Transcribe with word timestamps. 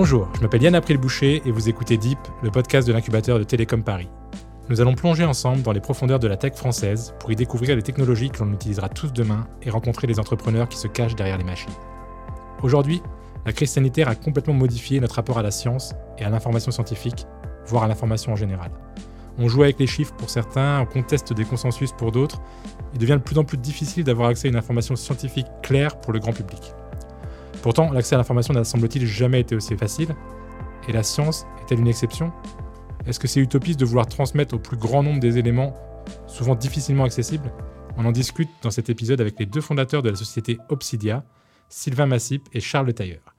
Bonjour, 0.00 0.30
je 0.34 0.40
m'appelle 0.40 0.62
Yann 0.62 0.74
April 0.74 0.96
Boucher 0.96 1.42
et 1.44 1.50
vous 1.50 1.68
écoutez 1.68 1.98
Deep, 1.98 2.18
le 2.42 2.50
podcast 2.50 2.88
de 2.88 2.92
l'incubateur 2.94 3.38
de 3.38 3.44
Télécom 3.44 3.84
Paris. 3.84 4.08
Nous 4.70 4.80
allons 4.80 4.94
plonger 4.94 5.26
ensemble 5.26 5.60
dans 5.60 5.72
les 5.72 5.80
profondeurs 5.80 6.18
de 6.18 6.26
la 6.26 6.38
tech 6.38 6.54
française 6.54 7.12
pour 7.20 7.30
y 7.30 7.36
découvrir 7.36 7.76
les 7.76 7.82
technologies 7.82 8.30
que 8.30 8.42
l'on 8.42 8.50
utilisera 8.50 8.88
tous 8.88 9.12
demain 9.12 9.46
et 9.60 9.68
rencontrer 9.68 10.06
les 10.06 10.18
entrepreneurs 10.18 10.70
qui 10.70 10.78
se 10.78 10.88
cachent 10.88 11.16
derrière 11.16 11.36
les 11.36 11.44
machines. 11.44 11.74
Aujourd'hui, 12.62 13.02
la 13.44 13.52
crise 13.52 13.72
sanitaire 13.72 14.08
a 14.08 14.14
complètement 14.14 14.54
modifié 14.54 15.00
notre 15.00 15.16
rapport 15.16 15.36
à 15.36 15.42
la 15.42 15.50
science 15.50 15.92
et 16.16 16.24
à 16.24 16.30
l'information 16.30 16.70
scientifique, 16.70 17.26
voire 17.66 17.82
à 17.82 17.88
l'information 17.88 18.32
en 18.32 18.36
général. 18.36 18.70
On 19.36 19.48
joue 19.48 19.64
avec 19.64 19.78
les 19.78 19.86
chiffres 19.86 20.14
pour 20.14 20.30
certains, 20.30 20.80
on 20.80 20.86
conteste 20.86 21.34
des 21.34 21.44
consensus 21.44 21.92
pour 21.92 22.10
d'autres. 22.10 22.40
Il 22.94 23.00
devient 23.00 23.18
de 23.18 23.22
plus 23.22 23.36
en 23.36 23.44
plus 23.44 23.58
difficile 23.58 24.04
d'avoir 24.04 24.30
accès 24.30 24.48
à 24.48 24.50
une 24.50 24.56
information 24.56 24.96
scientifique 24.96 25.46
claire 25.62 26.00
pour 26.00 26.14
le 26.14 26.20
grand 26.20 26.32
public. 26.32 26.72
Pourtant, 27.62 27.92
l'accès 27.92 28.14
à 28.14 28.18
l'information 28.18 28.54
n'a 28.54 28.64
semble-t-il 28.64 29.06
jamais 29.06 29.40
été 29.40 29.54
aussi 29.54 29.76
facile. 29.76 30.14
Et 30.88 30.92
la 30.92 31.02
science 31.02 31.46
est-elle 31.60 31.80
une 31.80 31.88
exception? 31.88 32.32
Est-ce 33.06 33.20
que 33.20 33.28
c'est 33.28 33.40
utopiste 33.40 33.78
de 33.78 33.84
vouloir 33.84 34.06
transmettre 34.06 34.54
au 34.54 34.58
plus 34.58 34.76
grand 34.76 35.02
nombre 35.02 35.20
des 35.20 35.38
éléments 35.38 35.74
souvent 36.26 36.54
difficilement 36.54 37.04
accessibles? 37.04 37.52
On 37.96 38.04
en 38.04 38.12
discute 38.12 38.48
dans 38.62 38.70
cet 38.70 38.88
épisode 38.88 39.20
avec 39.20 39.38
les 39.38 39.46
deux 39.46 39.60
fondateurs 39.60 40.02
de 40.02 40.10
la 40.10 40.16
société 40.16 40.58
Obsidia, 40.68 41.24
Sylvain 41.68 42.06
Massip 42.06 42.48
et 42.52 42.60
Charles 42.60 42.92
Tailleur. 42.94 43.34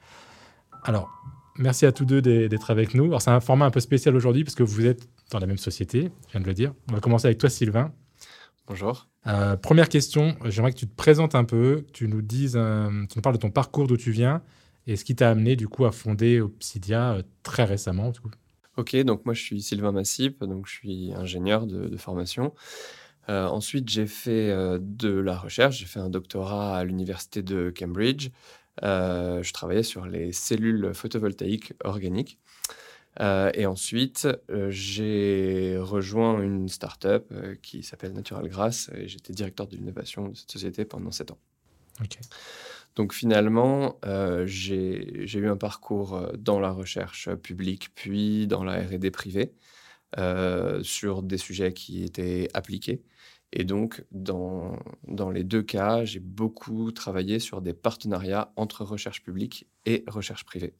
Alors, 0.84 1.10
merci 1.58 1.86
à 1.86 1.92
tous 1.92 2.06
deux 2.06 2.22
d'être 2.22 2.72
avec 2.72 2.94
nous. 2.94 3.06
Alors, 3.06 3.22
c'est 3.22 3.32
un 3.32 3.40
format 3.40 3.66
un 3.66 3.72
peu 3.72 3.80
spécial 3.80 4.16
aujourd'hui 4.16 4.44
parce 4.44 4.56
que 4.56 4.64
vous 4.64 4.86
êtes 4.86 5.10
dans 5.32 5.40
la 5.40 5.48
même 5.48 5.58
société, 5.58 6.12
je 6.28 6.32
viens 6.32 6.42
de 6.42 6.48
le 6.48 6.54
dire. 6.54 6.74
On 6.90 6.94
va 6.94 7.00
commencer 7.00 7.28
avec 7.28 7.38
toi, 7.38 7.50
Sylvain. 7.50 7.92
Bonjour. 8.68 9.11
Euh, 9.28 9.56
première 9.56 9.90
question, 9.90 10.36
j'aimerais 10.46 10.72
que 10.72 10.78
tu 10.78 10.88
te 10.88 10.96
présentes 10.96 11.36
un 11.36 11.44
peu, 11.44 11.84
que 11.88 11.92
tu 11.92 12.08
nous 12.08 12.22
dises, 12.22 12.56
euh, 12.56 12.90
tu 13.08 13.18
nous 13.18 13.22
parles 13.22 13.36
de 13.36 13.42
ton 13.42 13.52
parcours, 13.52 13.88
d'où 13.88 13.98
tu 13.98 14.12
viens, 14.12 14.42
et 14.88 14.96
ce 14.96 15.06
qui 15.06 15.16
t'a 15.16 15.30
amené 15.30 15.56
du 15.56 15.68
coup 15.68 15.86
à 15.86 15.92
fonder 15.92 16.42
Obsidia 16.42 17.14
euh, 17.14 17.24
très 17.44 17.64
récemment. 17.64 18.12
Ok, 18.78 18.96
donc 19.04 19.26
moi 19.26 19.34
je 19.34 19.42
suis 19.42 19.62
Sylvain 19.62 19.92
Massip, 19.92 20.44
donc 20.44 20.66
je 20.66 20.72
suis 20.72 21.14
ingénieur 21.14 21.68
de, 21.68 21.96
formation. 21.98 22.54
ensuite, 23.28 23.90
j'ai 23.90 24.08
fait 24.08 24.50
de 24.80 25.10
la 25.10 25.38
recherche, 25.38 25.80
j'ai 25.80 25.86
fait 25.86 26.00
un 26.00 26.10
doctorat 26.10 26.78
à 26.78 26.84
l'université 26.84 27.44
de 27.44 27.72
Cambridge. 27.78 28.30
je 28.82 29.54
travaillais 29.54 29.84
sur 29.84 30.06
les 30.06 30.32
cellules 30.32 30.94
photovoltaïques 30.94 31.74
organiques. 31.84 32.40
Euh, 33.20 33.52
et 33.54 33.66
ensuite, 33.66 34.28
euh, 34.50 34.70
j'ai 34.72 35.78
rejoint 35.78 36.42
une 36.42 36.70
startup 36.70 37.26
euh, 37.32 37.56
qui 37.62 37.84
s'appelle 37.84 38.14
Natural 38.14 38.48
Grass 38.48 38.90
et 38.96 39.08
j'étais 39.08 39.34
directeur 39.34 39.68
de 39.68 39.76
l'innovation 39.76 40.30
de 40.30 40.36
cette 40.36 40.52
société 40.52 40.86
pendant 40.86 41.12
sept 41.12 41.32
ans. 41.32 41.40
Donc 42.96 43.14
finalement, 43.14 43.98
j'ai 44.46 45.38
eu 45.38 45.48
un 45.48 45.56
parcours 45.56 46.28
dans 46.38 46.60
la 46.60 46.72
recherche 46.72 47.34
publique, 47.36 47.90
puis 47.96 48.48
dans 48.48 48.66
la 48.66 48.82
RD 48.82 49.12
privée, 49.12 49.54
sur 50.82 51.24
des 51.24 51.38
sujets 51.38 51.72
qui 51.72 52.04
étaient 52.04 52.50
appliqués. 52.54 53.02
Et 53.54 53.64
donc, 53.64 54.04
dans, 54.12 54.78
dans 55.08 55.30
les 55.30 55.46
deux 55.46 55.62
cas, 55.62 56.04
j'ai 56.04 56.20
beaucoup 56.20 56.92
travaillé 56.92 57.40
sur 57.40 57.62
des 57.62 57.74
partenariats 57.74 58.52
entre 58.58 58.84
recherche 58.84 59.24
publique 59.24 59.68
et 59.86 60.04
recherche 60.08 60.44
privée. 60.44 60.74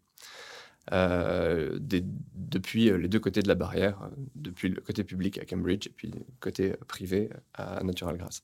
Euh, 0.92 1.78
depuis 1.80 2.90
euh, 2.90 2.98
les 2.98 3.08
deux 3.08 3.20
côtés 3.20 3.42
de 3.42 3.48
la 3.48 3.56
barrière, 3.56 4.02
euh, 4.02 4.10
depuis 4.36 4.68
le 4.68 4.82
côté 4.82 5.04
public 5.04 5.38
à 5.38 5.46
Cambridge 5.46 5.88
et 5.88 5.92
puis 5.92 6.10
le 6.10 6.20
côté 6.40 6.74
privé 6.88 7.30
à 7.54 7.84
Natural 7.84 8.18
Grass. 8.18 8.44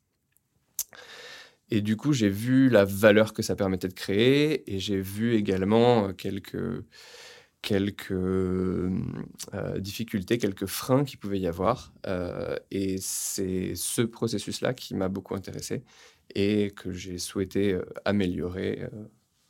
Et 1.69 1.81
du 1.81 1.97
coup, 1.97 2.13
j'ai 2.13 2.29
vu 2.29 2.69
la 2.69 2.85
valeur 2.85 3.33
que 3.33 3.41
ça 3.41 3.55
permettait 3.55 3.87
de 3.89 3.93
créer 3.93 4.71
et 4.73 4.79
j'ai 4.79 5.01
vu 5.01 5.35
également 5.35 6.13
quelques, 6.13 6.85
quelques 7.61 8.13
difficultés, 9.79 10.37
quelques 10.37 10.67
freins 10.67 11.03
qui 11.03 11.17
pouvaient 11.17 11.39
y 11.39 11.47
avoir. 11.47 11.91
et 12.71 12.97
c'est 12.99 13.75
ce 13.75 14.01
processus-là 14.01 14.73
qui 14.73 14.95
m'a 14.95 15.09
beaucoup 15.09 15.35
intéressé 15.35 15.83
et 16.35 16.71
que 16.71 16.93
j'ai 16.93 17.17
souhaité 17.17 17.77
améliorer 18.05 18.87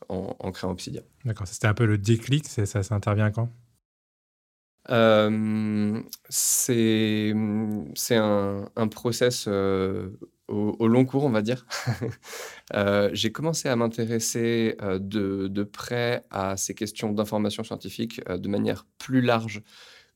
en, 0.10 0.52
créant 0.52 0.72
Obsidia. 0.72 1.02
D'accord, 1.26 1.48
c'était 1.48 1.68
un 1.68 1.74
peu 1.74 1.86
le 1.86 1.98
déclic, 1.98 2.46
ça, 2.46 2.66
ça 2.66 2.96
intervient 2.96 3.32
quand? 3.32 3.50
Euh, 4.90 6.02
C'est 6.30 7.34
un, 8.12 8.70
un, 8.76 8.88
process 8.88 9.46
euh, 9.48 10.10
au, 10.48 10.88
long 10.88 11.06
cours, 11.06 11.26
on 11.26 11.30
va 11.30 11.42
dire. 11.42 11.66
Euh, 12.74 13.10
j'ai 13.14 13.32
commencé 13.32 13.70
à 13.70 13.78
m'intéresser 13.78 14.76
de, 14.82 15.48
de, 15.48 15.64
près 15.64 16.26
à 16.32 16.58
ces 16.58 16.74
questions 16.76 17.14
d'information 17.14 17.64
scientifique 17.64 18.20
de 18.28 18.50
manière 18.50 18.86
plus 18.98 19.22
large 19.22 19.64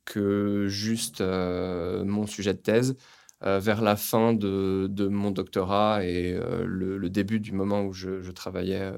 que 0.03 0.67
juste 0.67 1.21
mon 1.21 2.27
sujet 2.27 2.53
de 2.53 2.59
thèse. 2.59 2.97
vers 3.41 3.81
la 3.81 3.95
fin 3.95 4.33
de, 4.33 4.87
de, 4.89 5.07
mon 5.07 5.31
doctorat 5.31 6.03
et 6.03 6.37
le, 6.65 7.09
début 7.09 7.39
du 7.39 7.53
moment 7.53 7.83
où 7.83 7.93
je, 7.93 8.21
je 8.21 8.31
travaillais 8.31 8.91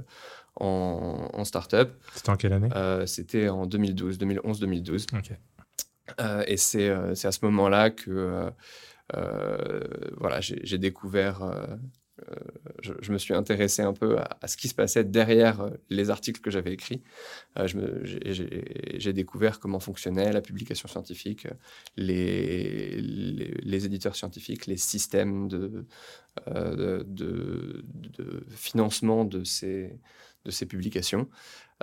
en, 0.56 1.30
en 1.34 1.46
start-up. 1.46 1.94
C'était 2.14 2.30
en 2.30 2.38
quelle 2.38 2.54
année? 2.54 2.70
Euh, 2.76 3.06
C'était 3.06 3.50
en 3.50 3.66
2012, 3.66 4.18
2011-2012. 4.20 5.08
Euh, 6.20 6.44
et 6.48 6.58
c'est 6.58 6.90
euh, 6.90 7.12
à 7.12 7.32
ce 7.32 7.46
moment-là 7.46 7.90
que 7.90 8.52
voilà, 10.18 10.40
j'ai 10.42 10.78
découvert 10.78 11.42
je, 12.82 13.12
me 13.12 13.18
suis 13.18 13.34
intéressé 13.34 13.82
un 13.82 13.94
peu 13.94 14.18
à, 14.18 14.48
ce 14.48 14.56
qui 14.56 14.68
se 14.68 14.76
passait 14.76 15.04
derrière 15.04 15.70
les 15.90 16.10
articles 16.10 16.42
que 16.42 16.52
j'avais 16.52 16.74
écrits. 16.74 17.02
J'ai 17.66 19.14
découvert 19.14 19.60
comment 19.60 19.80
fonctionnait 19.80 20.32
la 20.32 20.42
publication 20.42 20.88
scientifique, 20.88 21.48
les, 21.98 22.96
les, 22.98 23.86
éditeurs 23.86 24.16
scientifiques, 24.16 24.68
les 24.68 24.78
systèmes 24.78 25.48
de, 25.48 25.86
de, 26.48 27.04
de, 27.06 28.46
financement 28.50 29.26
de 29.26 29.44
ces, 29.44 30.00
de 30.46 30.52
ces 30.52 30.66
publications. 30.66 31.30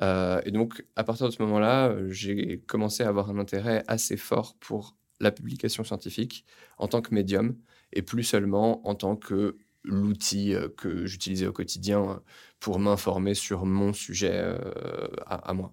Euh, 0.03 0.41
et 0.45 0.51
donc, 0.51 0.85
à 0.97 1.05
partir 1.05 1.27
de 1.27 1.33
ce 1.33 1.43
moment-là, 1.43 1.95
j'ai 2.09 2.61
commencé 2.67 3.03
à 3.03 3.09
avoir 3.09 3.31
un 3.31 3.39
intérêt 3.39 3.85
assez 3.87 4.17
fort 4.17 4.57
pour 4.61 4.97
la 5.21 5.31
publication 5.31 5.85
scientifique 5.85 6.45
en 6.79 6.89
tant 6.89 7.03
que 7.03 7.15
médium 7.15 7.57
et 7.93 8.03
plus 8.03 8.25
seulement 8.25 8.87
en 8.89 8.95
tant 8.95 9.17
que 9.17 9.57
l'outil 9.83 10.55
euh, 10.55 10.69
que 10.69 11.07
j'utilisais 11.07 11.47
au 11.47 11.53
quotidien 11.53 12.21
pour 12.61 12.79
m'informer 12.79 13.35
sur 13.35 13.67
mon 13.67 13.93
sujet 13.93 14.33
euh, 14.33 15.09
à, 15.27 15.53
moi. 15.55 15.73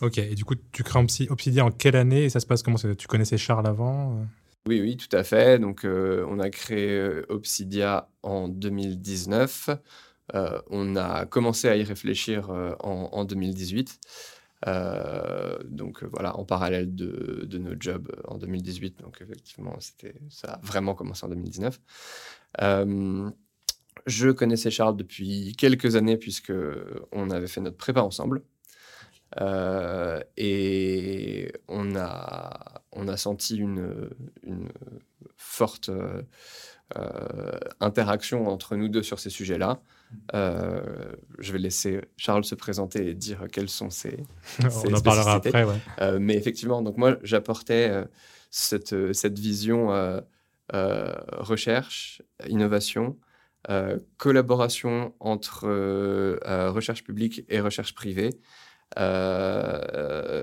Ok, 0.00 0.18
et 0.18 0.34
du 0.34 0.44
coup, 0.44 0.54
tu 0.72 0.82
crées 0.82 1.00
Obsidia 1.28 1.64
en 1.64 1.70
quelle 1.70 1.96
année 1.96 2.24
et 2.24 2.30
ça 2.30 2.40
se 2.40 2.46
passe 2.46 2.62
comment? 2.62 2.76
Tu 2.76 3.06
connaissais 3.06 3.36
Charles 3.36 3.66
avant 3.66 4.26
Oui, 4.66 4.80
oui, 4.80 4.96
tout 4.96 5.14
à 5.14 5.24
fait. 5.24 5.58
Donc, 5.58 5.84
on 5.84 6.38
a 6.38 6.48
créé 6.48 7.22
Obsidia 7.28 8.08
en 8.22 8.48
2019. 8.48 9.70
Euh, 10.34 10.60
on 10.68 10.96
a 10.96 11.26
commencé 11.26 11.68
à 11.68 11.76
y 11.76 11.82
réfléchir 11.82 12.50
euh, 12.50 12.74
en, 12.80 13.24
2018. 13.24 13.98
Euh, 14.66 15.58
donc 15.64 16.04
voilà, 16.04 16.36
en 16.36 16.44
parallèle 16.44 16.94
de, 16.94 17.58
nos 17.58 17.74
jobs 17.78 18.10
en 18.28 18.38
2018. 18.38 19.00
Donc 19.00 19.20
effectivement, 19.20 19.76
ça 20.28 20.52
a 20.52 20.60
vraiment 20.62 20.94
commencé 20.94 21.24
en 21.24 21.30
2019. 21.30 21.80
je 24.06 24.30
connaissais 24.30 24.70
Charles 24.70 24.96
depuis 24.96 25.54
quelques 25.56 25.96
années 25.96 26.16
puisque 26.16 26.52
on 27.12 27.30
avait 27.30 27.48
fait 27.48 27.60
notre 27.60 27.76
prépa 27.76 28.02
ensemble. 28.02 28.42
et 30.36 31.52
on 31.68 31.96
a, 31.96 33.16
senti 33.16 33.56
une 33.56 34.18
forte 35.36 35.90
interaction 37.80 38.48
entre 38.48 38.76
nous 38.76 38.88
deux 38.88 39.02
sur 39.02 39.18
ces 39.18 39.30
sujets-là. 39.30 39.80
Euh, 40.34 40.80
je 41.38 41.52
vais 41.52 41.58
laisser 41.58 42.00
Charles 42.16 42.44
se 42.44 42.54
présenter 42.54 43.08
et 43.08 43.14
dire 43.14 43.46
quels 43.50 43.68
sont 43.68 43.90
ses. 43.90 44.24
On 44.62 44.94
en 44.94 45.00
parlera 45.00 45.34
après, 45.34 45.64
ouais. 45.64 45.78
Euh, 46.00 46.18
mais 46.20 46.34
effectivement, 46.34 46.82
donc 46.82 46.96
moi, 46.96 47.16
j'apportais 47.22 47.88
euh, 47.90 48.04
cette, 48.50 49.12
cette 49.12 49.38
vision 49.38 49.88
recherche, 50.72 52.22
innovation, 52.48 53.16
collaboration 54.18 55.14
entre 55.20 55.68
recherche 56.68 57.04
publique 57.04 57.44
et 57.48 57.60
recherche 57.60 57.94
privée, 57.94 58.30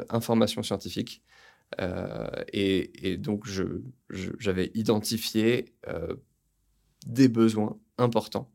information 0.10 0.64
scientifique. 0.64 1.22
Et, 2.54 3.10
et, 3.12 3.18
donc, 3.18 3.46
j'avais 4.10 4.72
identifié 4.74 5.74
des 7.08 7.30
besoins 7.30 7.78
importants 7.98 8.52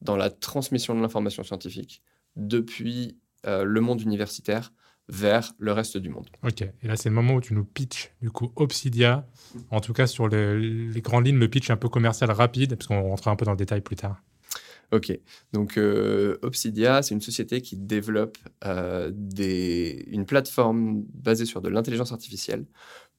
dans 0.00 0.16
la 0.16 0.28
transmission 0.28 0.94
de 0.94 1.00
l'information 1.00 1.42
scientifique 1.44 2.02
depuis 2.36 3.16
euh, 3.46 3.64
le 3.64 3.80
monde 3.80 4.00
universitaire 4.00 4.72
vers 5.08 5.52
le 5.58 5.72
reste 5.72 5.96
du 5.96 6.08
monde. 6.08 6.28
Ok, 6.42 6.62
et 6.62 6.86
là 6.86 6.96
c'est 6.96 7.08
le 7.08 7.14
moment 7.14 7.34
où 7.34 7.40
tu 7.40 7.54
nous 7.54 7.64
pitches 7.64 8.12
du 8.20 8.30
coup 8.30 8.52
Obsidia, 8.56 9.26
en 9.70 9.80
tout 9.80 9.92
cas 9.92 10.06
sur 10.06 10.28
les, 10.28 11.00
grandes 11.00 11.26
lignes, 11.26 11.38
le 11.38 11.48
pitch 11.48 11.70
un 11.70 11.76
peu 11.76 11.88
commercial 11.88 12.30
rapide, 12.30 12.76
parce 12.76 12.86
qu'on 12.86 13.02
rentrera 13.02 13.30
un 13.30 13.36
peu 13.36 13.44
dans 13.44 13.52
le 13.52 13.56
détail 13.56 13.80
plus 13.80 13.96
tard. 13.96 14.22
Ok, 14.92 15.18
donc 15.52 15.78
Obsidia, 16.42 17.02
c'est 17.02 17.14
une 17.14 17.20
société 17.22 17.62
qui 17.62 17.76
développe 17.78 18.36
des... 19.10 20.04
une 20.08 20.26
plateforme 20.26 21.02
basée 21.14 21.46
sur 21.46 21.62
de 21.62 21.70
l'intelligence 21.70 22.12
artificielle 22.12 22.66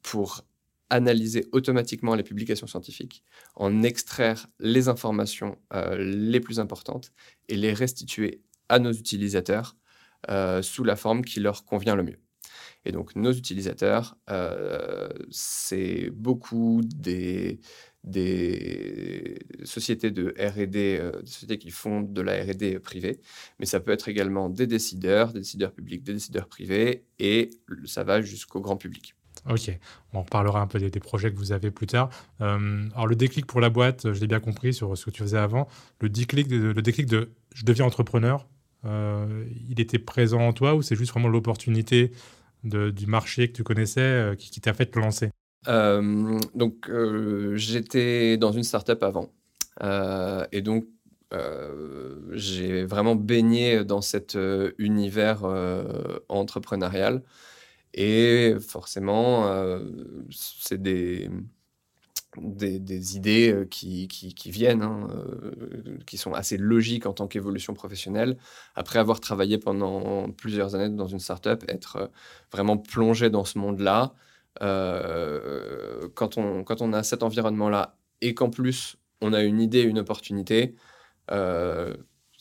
pour 0.04 0.46
analyser 0.94 1.48
automatiquement 1.52 2.16
les 2.16 2.24
publications 2.24 2.68
scientifiques, 2.68 3.24
en 3.56 3.84
extraire 3.84 4.48
les 4.60 4.88
informations 4.90 5.58
les 5.98 6.40
plus 6.40 6.60
importantes 6.60 7.12
et 7.50 7.56
les 7.56 7.74
restituer 7.74 8.42
à 8.70 8.80
nos 8.80 8.92
utilisateurs 8.92 9.76
sous 10.62 10.84
la 10.84 10.96
forme 10.96 11.24
qui 11.24 11.40
leur 11.40 11.66
convient 11.66 11.96
le 11.96 12.04
mieux. 12.04 12.20
Et 12.86 12.92
donc, 12.92 13.16
nos 13.16 13.32
utilisateurs, 13.32 14.18
euh, 14.30 15.08
c'est 15.32 16.10
beaucoup 16.12 16.82
des, 16.84 17.60
sociétés 19.64 20.12
de 20.12 20.34
RD, 20.38 20.76
euh, 20.76 21.22
des 21.22 21.30
sociétés 21.30 21.58
qui 21.58 21.72
font 21.72 22.02
de 22.02 22.22
la 22.22 22.44
RD 22.44 22.80
privée, 22.80 23.22
mais 23.60 23.66
ça 23.66 23.80
peut 23.80 23.92
être 23.92 24.10
également 24.10 24.50
des 24.50 24.68
décideurs, 24.68 25.32
des 25.32 25.40
décideurs 25.40 25.72
publics, 25.72 26.04
des 26.04 26.14
décideurs 26.14 26.48
privés, 26.48 27.06
et 27.20 27.52
ça 27.86 28.04
va 28.04 28.22
jusqu'au 28.22 28.60
grand 28.60 28.78
public. 28.78 29.16
Ok, 29.50 29.78
on 30.14 30.22
reparlera 30.22 30.62
un 30.62 30.68
peu 30.68 30.80
des, 30.80 31.00
projets 31.00 31.32
que 31.32 31.38
vous 31.38 31.52
avez 31.52 31.70
plus 31.70 31.88
tard. 31.88 32.10
Euh, 32.42 32.88
alors 32.94 33.08
le 33.08 33.16
déclic 33.16 33.46
pour 33.46 33.60
la 33.60 33.70
boîte, 33.70 34.14
je 34.14 34.20
l'ai 34.22 34.28
bien 34.28 34.40
compris 34.40 34.74
sur 34.74 34.98
ce 34.98 35.06
que 35.06 35.12
tu 35.12 35.22
faisais 35.22 35.38
avant, 35.38 35.68
le 36.00 36.10
déclic 36.10 36.48
de, 36.48 36.72
le 36.72 36.82
déclic 36.82 37.08
de 37.08 37.32
je 37.54 37.66
deviens 37.66 37.86
entrepreneur, 37.86 38.48
il 38.86 39.80
était 39.80 40.00
présent 40.00 40.42
en 40.42 40.54
toi 40.54 40.76
ou 40.76 40.82
c'est 40.82 40.96
juste 40.96 41.12
vraiment 41.12 41.30
l'opportunité 41.30 42.12
du 42.64 43.08
marché 43.08 43.50
que 43.50 43.54
tu 43.54 43.64
connaissais 43.64 44.02
euh, 44.02 44.36
qui, 44.36 44.62
t'a 44.62 44.74
fait 44.74 44.86
te 44.86 45.00
lancer? 45.00 45.30
Euh, 45.68 46.40
Donc, 46.56 46.90
euh, 46.90 47.56
j'étais 47.56 48.38
dans 48.38 48.52
une 48.52 48.64
startup 48.64 49.02
avant. 49.04 49.30
et 50.52 50.62
donc, 50.62 50.86
j'ai 52.34 52.86
vraiment 52.86 53.16
baigné 53.16 53.84
dans 53.84 54.02
cet 54.02 54.38
univers 54.78 55.44
entrepreneurial. 56.30 57.24
Et 57.94 58.56
forcément, 58.60 59.48
c'est 60.32 60.82
des, 60.82 61.30
des, 62.38 63.16
idées 63.16 63.52
euh, 63.52 63.66
qui, 63.66 64.08
qui, 64.08 64.52
viennent, 64.52 64.82
hein, 64.82 65.08
euh, 65.12 65.98
qui 66.06 66.18
sont 66.18 66.34
assez 66.34 66.58
logiques 66.58 67.06
en 67.06 67.14
tant 67.14 67.28
qu'évolution 67.28 67.74
professionnelle. 67.74 68.38
Après 68.76 69.00
avoir 69.00 69.20
travaillé 69.20 69.58
pendant 69.58 70.30
plusieurs 70.32 70.76
années 70.76 70.96
dans 70.96 71.08
une 71.08 71.20
startup, 71.20 71.64
être 71.68 71.96
euh, 71.98 72.08
vraiment 72.52 72.78
plongé 72.78 73.30
dans 73.30 73.46
ce 73.46 73.58
monde-là, 73.60 74.14
quand, 74.60 76.38
on, 76.38 76.64
quand 76.64 76.82
on 76.82 76.94
a 76.94 77.02
cet 77.02 77.24
environnement-là 77.24 77.98
et 78.22 78.36
qu'en 78.36 78.52
plus 78.52 78.98
on 79.20 79.34
a 79.34 79.42
une 79.42 79.60
idée, 79.60 79.82
une 79.82 79.98
opportunité, 79.98 80.76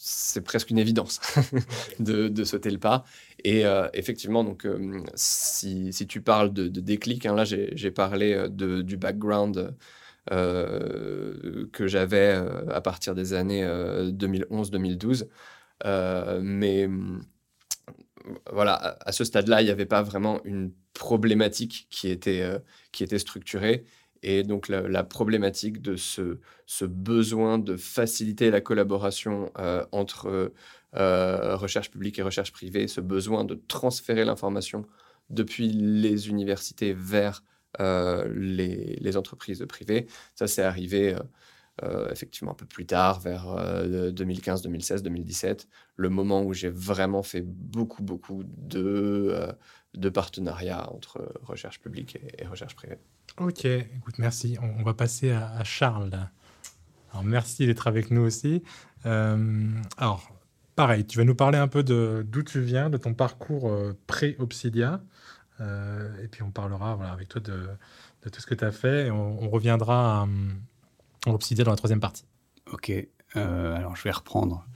c'est 0.04 0.40
presque 0.40 0.70
une 0.70 0.78
évidence 0.78 1.20
de, 2.00 2.26
de, 2.26 2.44
sauter 2.44 2.70
le 2.72 2.78
pas. 2.78 3.04
Et 3.44 3.62
effectivement, 3.94 4.42
donc, 4.42 4.66
si, 5.14 5.92
si, 5.92 6.06
tu 6.08 6.20
parles 6.20 6.52
de, 6.52 6.68
déclic, 6.68 7.24
hein, 7.24 7.36
là 7.36 7.44
j'ai 7.44 7.90
parlé 7.92 8.48
de, 8.50 8.82
du 8.82 8.96
background 8.96 9.74
que 10.28 11.86
j'avais 11.86 12.40
à 12.68 12.80
partir 12.80 13.14
des 13.14 13.32
années 13.32 13.64
2011-2012. 13.64 15.28
mais 16.40 16.88
voilà, 18.50 18.98
à, 19.00 19.12
ce 19.12 19.22
stade-là, 19.24 19.62
il 19.62 19.66
n'y 19.66 19.70
avait 19.70 19.86
pas 19.86 20.02
vraiment 20.02 20.42
une 20.44 20.72
problématique 20.94 21.86
qui 21.90 22.08
était, 22.08 22.44
qui 22.90 23.04
était 23.04 23.20
structurée. 23.20 23.84
Et 24.22 24.44
donc 24.44 24.68
la, 24.68 25.04
problématique 25.04 25.82
de 25.82 25.96
ce, 25.96 26.38
besoin 26.84 27.58
de 27.58 27.76
faciliter 27.76 28.50
la 28.50 28.60
collaboration 28.60 29.50
euh, 29.58 29.84
entre 29.90 30.52
euh, 30.94 31.56
recherche 31.56 31.90
publique 31.90 32.18
et 32.18 32.22
recherche 32.22 32.52
privée, 32.52 32.86
ce 32.86 33.00
besoin 33.00 33.44
de 33.44 33.60
transférer 33.66 34.24
l'information 34.24 34.86
depuis 35.30 35.68
les 35.68 36.28
universités 36.28 36.92
vers 36.92 37.42
euh, 37.80 38.32
les, 38.36 38.96
les, 39.00 39.16
entreprises 39.16 39.64
privées, 39.68 40.06
ça 40.34 40.46
c'est 40.46 40.62
arrivé 40.62 41.16
effectivement 42.12 42.52
un 42.52 42.54
peu 42.54 42.66
plus 42.66 42.86
tard, 42.86 43.18
vers 43.18 43.56
2015, 44.12 44.62
2016, 44.62 45.02
2017, 45.02 45.68
le 45.96 46.10
moment 46.10 46.42
où 46.44 46.52
j'ai 46.52 46.68
vraiment 46.68 47.24
fait 47.24 47.40
beaucoup, 47.40 48.04
beaucoup 48.04 48.44
de, 48.44 49.34
de 49.94 50.08
partenariats 50.08 50.90
entre 50.92 51.32
recherche 51.42 51.80
publique 51.80 52.18
et 52.38 52.46
recherche 52.46 52.74
privée. 52.74 52.98
Ok, 53.38 53.64
écoute, 53.64 54.18
merci. 54.18 54.58
On, 54.60 54.82
va 54.82 54.94
passer 54.94 55.30
à, 55.30 55.64
Charles. 55.64 56.28
Alors, 57.10 57.24
merci 57.24 57.66
d'être 57.66 57.86
avec 57.86 58.10
nous 58.10 58.22
aussi. 58.22 58.62
Euh, 59.06 59.70
alors, 59.96 60.28
pareil, 60.76 61.06
tu 61.06 61.18
vas 61.18 61.24
nous 61.24 61.34
parler 61.34 61.58
un 61.58 61.68
peu 61.68 61.82
de 61.82 62.26
d'où 62.28 62.42
tu 62.42 62.60
viens, 62.60 62.90
de 62.90 62.96
ton 62.96 63.14
parcours 63.14 63.70
euh, 63.70 63.96
pré-Obsidia. 64.06 65.02
Euh, 65.60 66.22
et 66.22 66.28
puis, 66.28 66.42
on 66.42 66.50
parlera 66.50 66.94
voilà, 66.94 67.12
avec 67.12 67.28
toi 67.28 67.40
de, 67.40 67.68
de 68.22 68.28
tout 68.28 68.40
ce 68.40 68.46
que 68.46 68.54
tu 68.54 68.64
as 68.64 68.72
fait. 68.72 69.06
Et 69.06 69.10
on, 69.10 69.48
reviendra 69.48 70.22
à, 71.26 71.30
Obsidia 71.30 71.64
dans 71.64 71.70
la 71.70 71.76
troisième 71.76 72.00
partie. 72.00 72.24
Ok, 72.70 72.92
alors 73.34 73.96
je 73.96 74.02
vais 74.02 74.10
reprendre. 74.10 74.66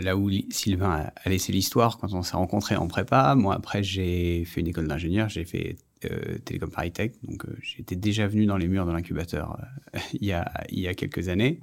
Là 0.00 0.16
où 0.16 0.30
Sylvain 0.50 1.10
a 1.24 1.28
laissé 1.28 1.52
l'histoire 1.52 1.98
quand 1.98 2.12
on 2.12 2.22
s'est 2.22 2.36
rencontrés 2.36 2.76
en 2.76 2.88
prépa. 2.88 3.34
Moi, 3.34 3.54
après, 3.54 3.82
j'ai 3.82 4.44
fait 4.44 4.60
une 4.60 4.68
école 4.68 4.88
d'ingénieur, 4.88 5.28
j'ai 5.28 5.44
fait 5.44 5.76
euh, 6.10 6.38
Télécom 6.44 6.70
Paris 6.70 6.92
Tech. 6.92 7.12
Donc, 7.22 7.44
euh, 7.44 7.56
j'étais 7.60 7.96
déjà 7.96 8.26
venu 8.26 8.46
dans 8.46 8.56
les 8.56 8.66
murs 8.66 8.86
de 8.86 8.92
l'incubateur 8.92 9.58
euh, 9.94 9.98
il, 10.14 10.26
y 10.26 10.32
a, 10.32 10.50
il 10.70 10.80
y 10.80 10.88
a 10.88 10.94
quelques 10.94 11.28
années. 11.28 11.60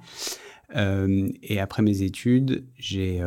et 0.74 1.60
après 1.60 1.82
mes 1.82 2.02
études, 2.02 2.64
j'ai 2.76 3.20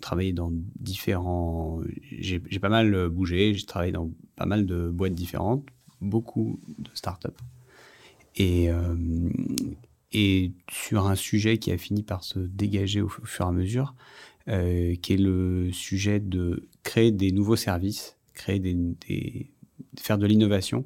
travaillé 0.00 0.32
dans 0.32 0.50
différents. 0.80 1.80
J'ai 2.18 2.40
pas 2.40 2.70
mal 2.70 3.08
bougé, 3.08 3.54
j'ai 3.54 3.66
travaillé 3.66 3.92
dans 3.92 4.10
pas 4.34 4.46
mal 4.46 4.66
de 4.66 4.88
boîtes 4.88 5.14
différentes, 5.14 5.66
beaucoup 6.00 6.58
de 6.78 6.90
startups. 6.94 7.28
Et, 8.36 8.70
et 10.12 10.52
sur 10.70 11.06
un 11.06 11.16
sujet 11.16 11.58
qui 11.58 11.70
a 11.70 11.76
fini 11.76 12.02
par 12.02 12.24
se 12.24 12.38
dégager 12.38 13.02
au, 13.02 13.08
fur 13.08 13.44
et 13.44 13.48
à 13.48 13.52
mesure, 13.52 13.94
qui 14.46 15.12
est 15.12 15.20
le 15.20 15.70
sujet 15.72 16.20
de 16.20 16.68
créer 16.84 17.10
des 17.10 17.32
nouveaux 17.32 17.56
services, 17.56 18.16
créer 18.32 18.60
des, 18.60 18.74
des, 18.74 19.50
faire 20.00 20.18
de 20.18 20.26
l'innovation 20.26 20.84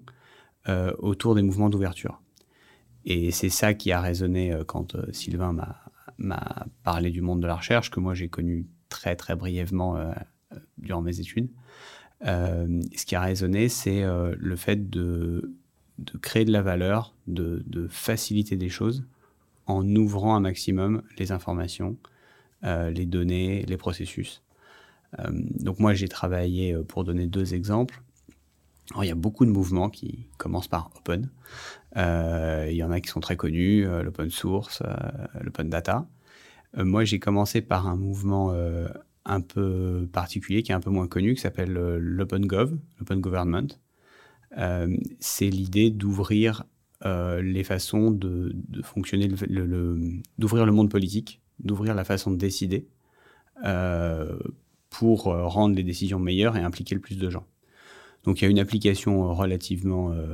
euh, 0.68 0.92
autour 0.98 1.34
des 1.34 1.42
mouvements 1.42 1.70
d'ouverture. 1.70 2.20
Et 3.06 3.30
c'est 3.30 3.48
ça 3.48 3.72
qui 3.72 3.92
a 3.92 4.00
résonné 4.00 4.52
euh, 4.52 4.62
quand 4.62 4.94
euh, 4.94 5.10
Sylvain 5.12 5.56
m'a 6.18 6.66
parlé 6.84 7.10
du 7.10 7.22
monde 7.22 7.40
de 7.40 7.46
la 7.46 7.56
recherche, 7.56 7.90
que 7.90 7.98
moi 7.98 8.14
j'ai 8.14 8.28
connu 8.28 8.66
très 8.90 9.16
très 9.16 9.36
brièvement 9.36 10.12
durant 10.76 11.00
mes 11.00 11.18
études. 11.18 11.48
ce 12.22 13.06
qui 13.06 13.14
a 13.14 13.22
résonné, 13.22 13.70
c'est 13.70 14.02
le 14.04 14.56
fait 14.56 14.90
de, 14.90 15.54
de, 15.98 16.18
créer 16.18 16.44
de 16.44 16.52
la 16.52 16.60
valeur, 16.60 17.14
de, 17.26 17.62
de, 17.66 17.86
faciliter 17.88 18.56
des 18.56 18.68
choses 18.68 19.06
en 19.66 19.86
ouvrant 19.96 20.34
un 20.34 20.40
maximum 20.40 21.02
les 21.18 21.32
informations, 21.32 21.96
les 22.62 23.06
données, 23.06 23.62
les 23.62 23.76
processus. 23.76 24.42
donc 25.28 25.78
moi 25.78 25.94
j'ai 25.94 26.08
travaillé, 26.08 26.76
pour 26.88 27.04
donner 27.04 27.26
deux 27.26 27.54
exemples, 27.54 28.02
il 28.98 29.06
y 29.06 29.10
a 29.10 29.14
beaucoup 29.14 29.44
de 29.44 29.50
mouvements 29.50 29.88
qui 29.88 30.26
commencent 30.36 30.68
par 30.68 30.90
open. 30.96 31.30
Euh, 31.96 32.68
il 32.70 32.76
y 32.76 32.82
en 32.82 32.90
a 32.90 33.00
qui 33.00 33.08
sont 33.08 33.20
très 33.20 33.36
connus, 33.36 33.86
euh, 33.86 34.02
l'open 34.02 34.30
source, 34.30 34.82
euh, 34.84 34.94
l'open 35.42 35.68
data. 35.68 36.06
moi, 36.76 37.04
j'ai 37.04 37.18
commencé 37.18 37.62
par 37.62 37.88
un 37.88 37.96
mouvement 37.96 38.54
un 39.24 39.40
peu 39.40 40.08
particulier, 40.12 40.62
qui 40.62 40.70
est 40.70 40.74
un 40.74 40.80
peu 40.80 40.90
moins 40.90 41.08
connu, 41.08 41.34
qui 41.34 41.40
s'appelle 41.40 41.72
l'open 41.72 42.46
gov, 42.46 42.76
l'open 43.00 43.20
government. 43.20 43.68
c'est 45.18 45.50
l'idée 45.50 45.90
d'ouvrir 45.90 46.64
les 47.04 47.64
façons 47.64 48.12
de, 48.12 48.54
fonctionner, 48.84 49.26
d'ouvrir 50.38 50.64
le 50.64 50.72
monde 50.72 50.90
politique, 50.90 51.40
d'ouvrir 51.64 51.94
la 51.94 52.04
façon 52.04 52.30
de 52.30 52.36
décider 52.36 52.86
pour 54.90 55.24
rendre 55.24 55.76
les 55.76 55.82
décisions 55.82 56.18
meilleures 56.18 56.56
et 56.56 56.60
impliquer 56.60 56.94
le 56.94 57.00
plus 57.00 57.18
de 57.18 57.30
gens. 57.30 57.46
Donc 58.24 58.40
il 58.40 58.44
y 58.44 58.46
a 58.46 58.50
une 58.50 58.58
application 58.58 59.24
euh, 59.24 59.32
relativement 59.32 60.12
euh, 60.12 60.26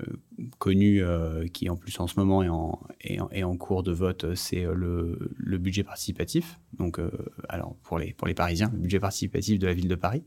euh, 0.00 0.14
connue 0.58 1.02
qui 1.52 1.68
en 1.68 1.76
plus 1.76 1.98
en 2.00 2.06
ce 2.06 2.18
moment 2.18 2.42
est 2.42 2.48
en, 2.48 2.80
est 3.30 3.42
en, 3.42 3.56
cours 3.56 3.82
de 3.82 3.92
vote, 3.92 4.34
c'est 4.34 4.64
le, 4.64 5.18
budget 5.58 5.82
participatif. 5.82 6.58
Donc 6.78 6.98
alors 7.48 7.76
pour 7.82 7.98
les, 7.98 8.14
pour 8.14 8.26
les 8.26 8.34
Parisiens, 8.34 8.70
le 8.72 8.78
budget 8.78 9.00
participatif 9.00 9.58
de 9.58 9.66
la 9.66 9.74
ville 9.74 9.88
de 9.88 9.94
Paris. 9.94 10.22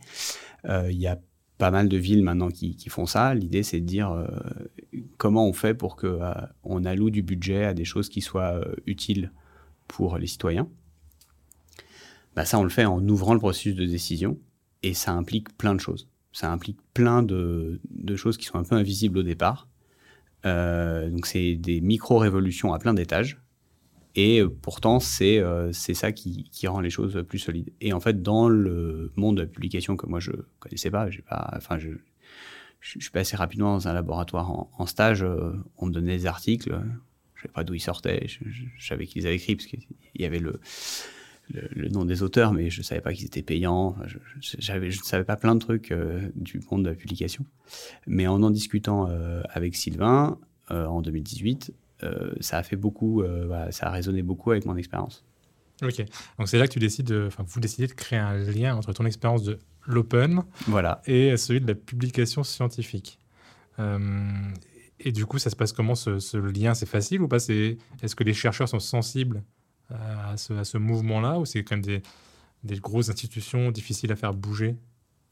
il 0.65 0.99
y 0.99 1.07
a 1.07 1.19
pas 1.57 1.71
mal 1.71 1.87
de 1.87 1.97
villes 1.97 2.23
maintenant 2.23 2.49
qui, 2.49 2.77
font 2.89 3.05
ça. 3.05 3.33
L'idée, 3.33 3.63
c'est 3.63 3.79
de 3.79 3.85
dire 3.85 4.27
comment 5.17 5.47
on 5.47 5.53
fait 5.53 5.73
pour 5.73 5.95
que 5.95 6.19
on 6.63 6.85
alloue 6.85 7.09
du 7.09 7.23
budget 7.23 7.65
à 7.65 7.73
des 7.73 7.85
choses 7.85 8.09
qui 8.09 8.21
soient 8.21 8.63
utiles 8.85 9.31
pour 9.87 10.17
les 10.17 10.27
citoyens. 10.27 10.67
Bah, 12.35 12.45
ça, 12.45 12.57
on 12.59 12.63
le 12.63 12.69
fait 12.69 12.85
en 12.85 13.07
ouvrant 13.07 13.33
le 13.33 13.39
processus 13.39 13.75
de 13.75 13.85
décision 13.85 14.39
et 14.81 14.93
ça 14.93 15.13
implique 15.13 15.55
plein 15.57 15.75
de 15.75 15.79
choses 15.79 16.07
ça 16.33 16.51
implique 16.51 16.79
plein 16.93 17.23
de, 17.23 17.79
choses 18.15 18.37
qui 18.37 18.45
sont 18.45 18.57
un 18.57 18.63
peu 18.63 18.75
invisibles 18.75 19.19
au 19.19 19.23
départ. 19.23 19.69
Euh, 20.45 21.09
donc 21.09 21.25
c'est 21.25 21.55
des 21.55 21.79
micro-révolutions 21.79 22.73
à 22.73 22.79
plein 22.79 22.93
d'étages. 22.93 23.39
Et 24.15 24.43
pourtant, 24.61 24.99
c'est 24.99 25.41
c'est 25.71 25.93
ça 25.93 26.11
qui, 26.11 26.67
rend 26.67 26.81
les 26.81 26.89
choses 26.89 27.23
plus 27.27 27.39
solides. 27.39 27.71
Et 27.81 27.93
en 27.93 27.99
fait, 27.99 28.21
dans 28.21 28.49
le 28.49 29.11
monde 29.15 29.37
de 29.37 29.41
la 29.41 29.47
publication 29.47 29.95
que 29.95 30.05
moi 30.05 30.19
je 30.19 30.31
connaissais 30.59 30.91
pas, 30.91 31.07
pas, 31.27 31.53
enfin 31.55 31.79
je, 31.79 31.89
suis 32.81 33.11
passé 33.11 33.35
rapidement 33.37 33.73
dans 33.73 33.87
un 33.87 33.93
laboratoire 33.93 34.51
en, 34.77 34.85
stage. 34.85 35.25
on 35.77 35.85
me 35.85 35.91
donnait 35.91 36.17
des 36.17 36.25
articles, 36.25 36.79
je 37.43 37.47
savais 37.47 37.53
pas 37.53 37.63
d'où 37.63 37.73
ils 37.73 37.79
sortaient, 37.79 38.27
je, 38.27 38.39
je 38.49 38.85
savais 38.85 39.05
qu'ils 39.05 39.25
avaient 39.27 39.35
écrit 39.35 39.55
parce 39.55 39.67
qu'il 39.67 39.81
y 40.15 40.25
avait 40.25 40.39
le 40.39 40.59
le, 41.51 41.89
nom 41.89 42.05
des 42.05 42.23
auteurs, 42.23 42.53
mais 42.53 42.69
je 42.69 42.79
ne 42.79 42.83
savais 42.83 43.01
pas 43.01 43.13
qu'ils 43.13 43.25
étaient 43.25 43.41
payants. 43.41 43.95
je, 44.05 44.17
ne 44.77 44.91
savais 44.91 45.23
pas 45.23 45.35
plein 45.35 45.55
de 45.55 45.59
trucs 45.59 45.91
euh, 45.91 46.29
du 46.35 46.61
monde 46.71 46.83
de 46.83 46.89
la 46.89 46.95
publication. 46.95 47.45
Mais 48.07 48.27
en 48.27 48.41
en 48.43 48.49
discutant 48.49 49.07
euh, 49.09 49.41
avec 49.49 49.75
Sylvain 49.75 50.37
euh, 50.71 50.85
en 50.85 51.01
2018, 51.01 51.73
ça 52.41 52.57
a 52.57 52.63
fait 52.63 52.75
beaucoup, 52.75 53.23
ça 53.69 53.87
a 53.87 53.89
résonné 53.89 54.23
beaucoup 54.23 54.51
avec 54.51 54.65
mon 54.65 54.75
expérience. 54.75 55.23
Ok, 55.81 56.03
donc 56.37 56.49
c'est 56.49 56.57
là 56.57 56.67
que 56.67 56.73
tu 56.73 56.79
décides, 56.79 57.13
enfin 57.27 57.45
vous 57.47 57.61
décidez 57.61 57.87
de 57.87 57.93
créer 57.93 58.19
un 58.19 58.37
lien 58.39 58.75
entre 58.75 58.91
ton 58.91 59.05
expérience 59.05 59.43
de 59.43 59.57
l'open 59.87 60.43
voilà. 60.67 61.01
et 61.05 61.37
celui 61.37 61.61
de 61.61 61.67
la 61.67 61.75
publication 61.75 62.43
scientifique. 62.43 63.19
Et 64.99 65.11
du 65.11 65.25
coup, 65.25 65.39
ça 65.39 65.49
se 65.49 65.55
passe 65.55 65.73
comment 65.73 65.95
ce, 65.95 66.37
lien? 66.37 66.73
C'est 66.73 66.85
facile 66.85 67.21
ou 67.21 67.27
pas? 67.27 67.37
Est-ce 67.37 68.15
que 68.15 68.23
les 68.23 68.33
chercheurs 68.33 68.69
sont 68.69 68.79
sensibles 68.79 69.43
à 69.89 70.37
ce, 70.37 70.77
mouvement-là 70.77 71.39
ou 71.39 71.45
c'est 71.45 71.63
quand 71.63 71.77
même 71.77 72.01
des, 72.63 72.79
grosses 72.79 73.09
institutions 73.09 73.71
difficiles 73.71 74.11
à 74.11 74.15
faire 74.15 74.33
bouger? 74.33 74.77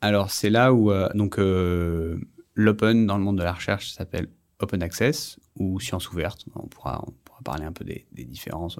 Alors, 0.02 0.32
c'est 0.32 0.50
là 0.50 0.74
où 0.74 0.92
euh, 0.92 1.10
euh, 1.38 2.20
l'open 2.56 3.06
dans 3.06 3.18
le 3.18 3.24
monde 3.24 3.38
de 3.38 3.44
la 3.44 3.54
recherche 3.54 3.92
s'appelle 3.92 4.28
open 4.60 4.82
access 4.84 5.40
ou 5.56 5.80
science 5.80 6.12
ouverte. 6.12 6.46
On 6.56 6.68
pourra, 6.68 7.04
on 7.08 7.12
pourra 7.24 7.42
parler 7.44 7.66
un 7.66 7.72
peu 7.72 7.86
des, 7.86 8.06
différences. 8.12 8.80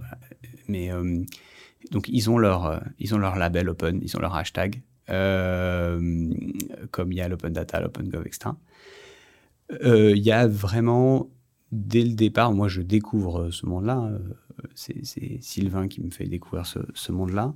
Mais 0.68 0.92
euh, 0.92 1.24
donc, 1.92 2.10
ils 2.10 2.30
ont, 2.30 2.38
leur, 2.38 2.82
ils 2.98 3.14
ont 3.14 3.18
leur 3.18 3.36
label 3.36 3.70
open, 3.70 4.00
ils 4.02 4.18
ont 4.18 4.20
leur 4.20 4.36
hashtag, 4.36 4.82
comme 5.08 7.12
il 7.12 7.18
y 7.18 7.22
a 7.22 7.28
l'open 7.28 7.54
data, 7.54 7.80
l'open 7.80 8.10
gov, 8.10 8.26
etc. 8.26 8.52
Il 9.84 10.18
y 10.18 10.32
a 10.32 10.48
vraiment 10.48 11.30
dès 11.72 12.04
le 12.04 12.14
départ, 12.14 12.52
moi 12.52 12.68
je 12.68 12.82
découvre 12.82 13.50
ce 13.52 13.66
monde-là 13.66 14.12
c'est 14.76 15.42
Sylvain 15.42 15.88
qui 15.88 16.02
me 16.02 16.10
fait 16.10 16.26
découvrir 16.26 16.66
ce, 16.66 17.12
monde-là. 17.12 17.54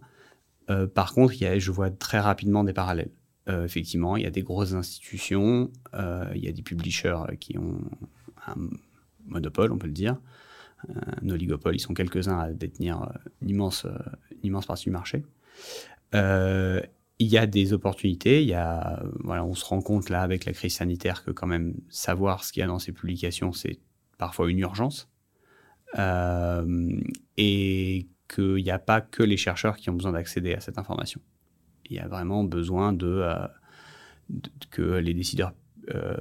Euh, 0.70 0.88
par 0.88 1.14
contre, 1.14 1.34
je 1.34 1.72
vois 1.72 1.90
très 1.90 2.20
rapidement 2.20 2.64
des 2.64 2.74
parallèles. 2.74 3.12
Euh, 3.48 3.64
effectivement, 3.64 4.18
il 4.18 4.24
y 4.24 4.26
a 4.26 4.32
des 4.32 4.42
grosses 4.42 4.74
institutions, 4.74 5.72
euh, 5.94 6.32
il 6.36 6.44
y 6.44 6.48
a 6.48 6.52
des 6.52 6.64
publishers 6.64 7.38
qui 7.40 7.58
ont 7.58 7.80
un 8.48 8.56
monopole, 9.28 9.72
on 9.72 9.78
peut 9.78 9.88
le 9.88 9.94
dire, 9.94 10.18
un 10.88 11.30
oligopole. 11.30 11.76
Ils 11.76 11.80
sont 11.80 11.94
quelques-uns 11.94 12.40
à 12.40 12.52
détenir 12.52 13.12
une 13.42 13.50
immense, 13.50 13.86
immense 14.44 14.66
partie 14.66 14.86
du 14.86 14.92
marché. 14.92 15.24
Il 17.20 17.28
y 17.28 17.38
a 17.38 17.46
des 17.46 17.74
opportunités. 17.74 18.42
Il 18.42 18.48
y 18.48 18.54
a, 18.54 19.04
voilà, 19.20 19.46
on 19.46 19.56
se 19.56 19.66
rend 19.66 19.82
compte 19.82 20.10
là 20.10 20.22
avec 20.22 20.46
la 20.46 20.54
crise 20.54 20.76
sanitaire 20.76 21.24
que 21.24 21.32
quand 21.32 21.48
même 21.48 21.76
savoir 21.90 22.44
ce 22.44 22.52
qu'il 22.52 22.62
y 22.62 22.64
a 22.64 22.68
dans 22.68 22.80
ces 22.80 22.92
publications, 22.92 23.54
c'est 23.54 23.80
parfois 24.18 24.50
une 24.50 24.60
urgence. 24.60 25.10
Euh, 25.98 27.00
et 27.38 28.08
qu'il 28.28 28.56
n'y 28.56 28.72
a 28.72 28.80
pas 28.80 29.02
que 29.02 29.24
les 29.24 29.38
chercheurs 29.38 29.78
qui 29.78 29.90
ont 29.90 29.94
besoin 29.94 30.12
d'accéder 30.12 30.54
à 30.54 30.60
cette 30.60 30.78
information. 30.78 31.22
Il 31.90 31.96
y 31.96 32.00
a 32.00 32.08
vraiment 32.08 32.44
besoin 32.44 32.92
de, 32.92 33.08
euh, 33.08 33.48
que 34.72 34.82
les 34.82 35.14
décideurs 35.14 35.54
euh, 35.94 36.18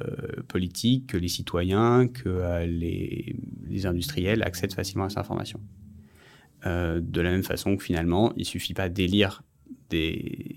politiques, 0.46 1.08
que 1.08 1.16
les 1.16 1.28
citoyens, 1.28 2.06
que 2.06 2.64
les, 2.66 3.34
les, 3.66 3.86
industriels 3.86 4.42
accèdent 4.42 4.74
facilement 4.74 5.04
à 5.04 5.08
cette 5.08 5.18
information. 5.18 5.60
de 6.64 7.20
la 7.20 7.30
même 7.30 7.42
façon 7.42 7.76
que 7.76 7.82
finalement, 7.82 8.32
il 8.36 8.40
ne 8.40 8.44
suffit 8.44 8.74
pas 8.74 8.88
d'élire 8.88 9.42
des, 9.88 10.53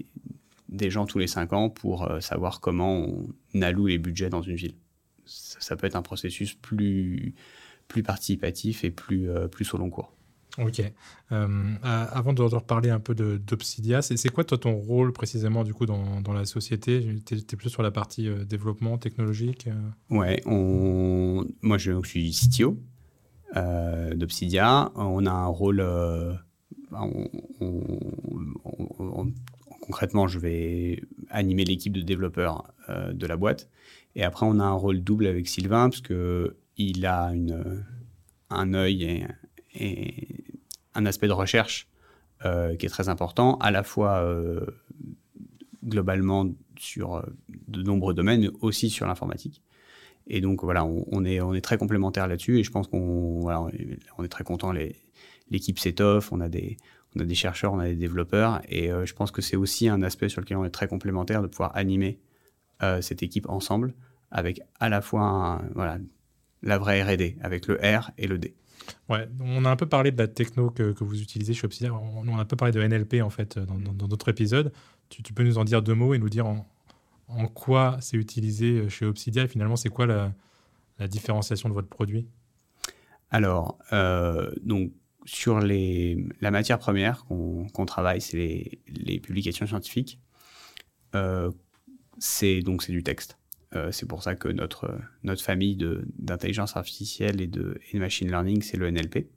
des 0.69 0.89
gens 0.89 1.05
tous 1.05 1.19
les 1.19 1.27
cinq 1.27 1.53
ans 1.53 1.69
pour 1.69 2.09
savoir 2.19 2.59
comment 2.59 3.07
on 3.53 3.61
alloue 3.61 3.87
les 3.87 3.97
budgets 3.97 4.29
dans 4.29 4.41
une 4.41 4.55
ville. 4.55 4.75
Ça, 5.25 5.59
ça 5.59 5.75
peut 5.75 5.87
être 5.87 5.95
un 5.95 6.01
processus 6.01 6.53
plus, 6.53 7.35
plus 7.87 8.03
participatif 8.03 8.83
et 8.83 8.91
plus, 8.91 9.29
euh, 9.29 9.47
plus 9.47 9.73
au 9.73 9.77
long 9.77 9.89
cours. 9.89 10.13
Ok. 10.57 10.81
Euh, 11.31 11.75
avant 11.83 12.33
de 12.33 12.41
reparler 12.41 12.89
un 12.89 12.99
peu 12.99 13.13
d'Obsidia, 13.13 14.01
c'est 14.01 14.29
quoi 14.29 14.43
toi 14.43 14.57
ton 14.57 14.75
rôle 14.75 15.13
précisément 15.13 15.63
du 15.63 15.73
coup 15.73 15.85
dans, 15.85 16.19
dans 16.21 16.33
la 16.33 16.45
société? 16.45 17.15
Tu 17.25 17.35
es, 17.35 17.41
plutôt 17.43 17.69
sur 17.69 17.83
la 17.83 17.91
partie 17.91 18.27
euh, 18.27 18.43
développement 18.43 18.97
technologique 18.97 19.69
Ouais, 20.09 20.41
on... 20.47 21.45
moi 21.61 21.77
je, 21.77 22.01
suis 22.03 22.31
CTO 22.31 22.79
d'Obsidia. 24.15 24.91
On 24.95 25.27
a 25.27 25.31
un 25.31 25.45
rôle. 25.45 25.81
Concrètement, 29.87 30.27
je 30.27 30.37
vais 30.37 31.01
animer 31.29 31.63
l'équipe 31.63 31.93
de 31.93 32.01
développeurs 32.01 32.71
de 32.89 33.25
la 33.25 33.37
boîte. 33.37 33.69
Et 34.15 34.23
après, 34.23 34.45
on 34.45 34.59
a 34.59 34.63
un 34.63 34.73
rôle 34.73 35.01
double 35.01 35.25
avec 35.25 35.47
Sylvain, 35.47 35.89
parce 35.89 36.01
que 36.01 36.57
il 36.77 37.05
a 37.05 37.31
un 38.49 38.73
œil 38.73 39.25
et, 39.73 40.43
un 40.95 41.05
aspect 41.05 41.27
de 41.27 41.33
recherche 41.33 41.87
euh, 42.45 42.75
qui 42.75 42.85
est 42.85 42.89
très 42.89 43.09
important, 43.09 43.57
à 43.57 43.71
la 43.71 43.83
fois 43.83 44.17
euh, 44.23 44.65
globalement 45.85 46.47
sur 46.77 47.15
euh, 47.15 47.21
de 47.67 47.83
nombreux 47.83 48.13
domaines, 48.13 48.41
mais 48.41 48.49
aussi 48.61 48.89
sur 48.89 49.05
l'informatique. 49.05 49.61
Et 50.27 50.41
donc 50.41 50.63
voilà, 50.63 50.85
on, 50.85 51.23
est, 51.23 51.37
est 51.37 51.61
très 51.61 51.77
complémentaires 51.77 52.27
là-dessus 52.27 52.59
et 52.59 52.63
je 52.63 52.71
pense 52.71 52.87
qu'on 52.87 53.47
on 54.17 54.23
est 54.23 54.27
très 54.27 54.43
content. 54.43 54.73
L'équipe 55.49 55.79
s'étoffe, 55.79 56.33
on 56.33 56.41
a 56.41 56.49
des 56.49 56.75
on 57.17 57.23
a 57.23 57.25
des 57.25 57.35
chercheurs, 57.35 57.73
on 57.73 57.79
a 57.79 57.87
des 57.87 57.95
développeurs 57.95 58.61
et 58.69 58.89
je 58.89 59.13
pense 59.13 59.31
que 59.31 59.41
c'est 59.41 59.57
aussi 59.57 59.89
un 59.89 60.01
aspect 60.01 60.29
sur 60.29 60.41
lequel 60.41 60.57
on 60.57 60.65
est 60.65 60.69
très 60.69 60.87
complémentaires 60.87 61.41
de 61.41 61.47
pouvoir 61.47 61.75
animer 61.75 62.19
cette 63.01 63.23
équipe 63.23 63.49
ensemble 63.49 63.93
avec 64.31 64.61
à 64.79 64.89
la 64.89 65.01
fois 65.01 65.61
voilà, 65.73 65.97
la 66.63 66.77
vraie 66.77 67.01
R&D 67.01 67.37
avec 67.41 67.67
le 67.67 67.75
R 67.75 68.11
et 68.17 68.27
le 68.27 68.37
D. 68.37 68.55
Ouais, 69.09 69.27
on 69.39 69.65
a 69.65 69.69
un 69.69 69.75
peu 69.75 69.85
parlé 69.85 70.11
de 70.11 70.17
la 70.17 70.27
techno 70.27 70.69
que, 70.69 70.93
vous 71.03 71.21
utilisez 71.21 71.53
chez 71.53 71.65
Obsidian. 71.65 72.01
On, 72.15 72.37
a 72.37 72.41
un 72.41 72.45
peu 72.45 72.55
parlé 72.55 72.71
de 72.71 72.85
NLP 72.85 73.21
en 73.21 73.29
fait 73.29 73.59
dans 73.59 74.07
d'autres 74.07 74.29
épisodes. 74.29 74.71
Tu, 75.09 75.33
peux 75.33 75.43
nous 75.43 75.57
en 75.57 75.63
dire 75.63 75.81
deux 75.81 75.95
mots 75.95 76.13
et 76.13 76.19
nous 76.19 76.29
dire 76.29 76.45
en, 76.47 76.65
quoi 77.53 77.97
c'est 77.99 78.17
utilisé 78.17 78.89
chez 78.89 79.05
Obsidian 79.05 79.43
et 79.43 79.47
finalement 79.47 79.75
c'est 79.75 79.89
quoi 79.89 80.05
la, 80.05 80.33
différenciation 81.07 81.69
de 81.69 81.73
votre 81.73 81.89
produit? 81.89 82.27
Alors, 83.29 83.77
euh, 83.93 84.49
donc 84.63 84.91
sur 85.27 85.59
la 85.59 86.51
matière 86.51 86.79
première 86.79 87.25
qu'on 87.25 87.85
travaille, 87.85 88.21
c'est 88.21 88.79
les, 88.87 89.19
publications 89.19 89.67
scientifiques. 89.67 90.21
Euh, 91.15 91.51
c'est 92.17 92.61
donc 92.61 92.81
c'est 92.81 92.93
du 92.93 93.03
texte. 93.03 93.37
Euh, 93.75 93.91
c'est 93.91 94.05
pour 94.05 94.23
ça 94.23 94.35
que 94.35 94.47
notre, 94.47 94.97
notre 95.23 95.43
famille 95.43 95.77
d'intelligence 96.17 96.77
artificielle 96.77 97.41
et 97.41 97.47
de, 97.47 97.77
machine 97.95 98.29
learning, 98.29 98.61
c'est 98.61 98.77
le 98.77 98.89
NLP. 98.89 99.27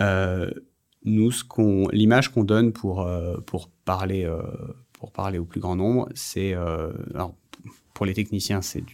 Euh, 0.00 0.50
nous, 1.04 1.30
l'image 1.92 2.30
qu'on 2.30 2.44
donne 2.44 2.72
pour, 2.72 3.06
pour, 3.44 3.68
parler, 3.84 4.26
pour 4.94 5.12
parler 5.12 5.36
au 5.36 5.44
plus 5.44 5.60
grand 5.60 5.76
nombre, 5.76 6.08
c'est. 6.14 6.54
pour 7.92 8.06
les 8.06 8.14
techniciens, 8.14 8.62
c'est 8.62 8.84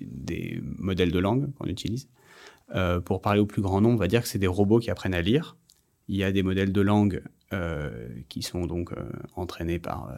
des 0.00 0.60
modèles 0.78 1.10
de 1.10 1.18
langue 1.18 1.52
qu'on 1.54 1.66
utilise. 1.66 2.08
Pour 3.04 3.20
parler 3.20 3.40
au 3.40 3.46
plus 3.46 3.62
grand 3.62 3.80
nombre, 3.80 3.94
on 3.94 3.98
va 3.98 4.08
dire 4.08 4.22
que 4.22 4.28
c'est 4.28 4.38
des 4.38 4.46
robots 4.46 4.78
qui 4.78 4.90
apprennent 4.90 5.14
à 5.14 5.22
lire. 5.22 5.56
Il 6.08 6.16
y 6.16 6.24
a 6.24 6.32
des 6.32 6.42
modèles 6.42 6.72
de 6.72 6.80
langue 6.80 7.22
qui 8.28 8.42
sont 8.42 8.66
donc 8.66 8.92
entraînés 9.34 9.78
par 9.78 10.16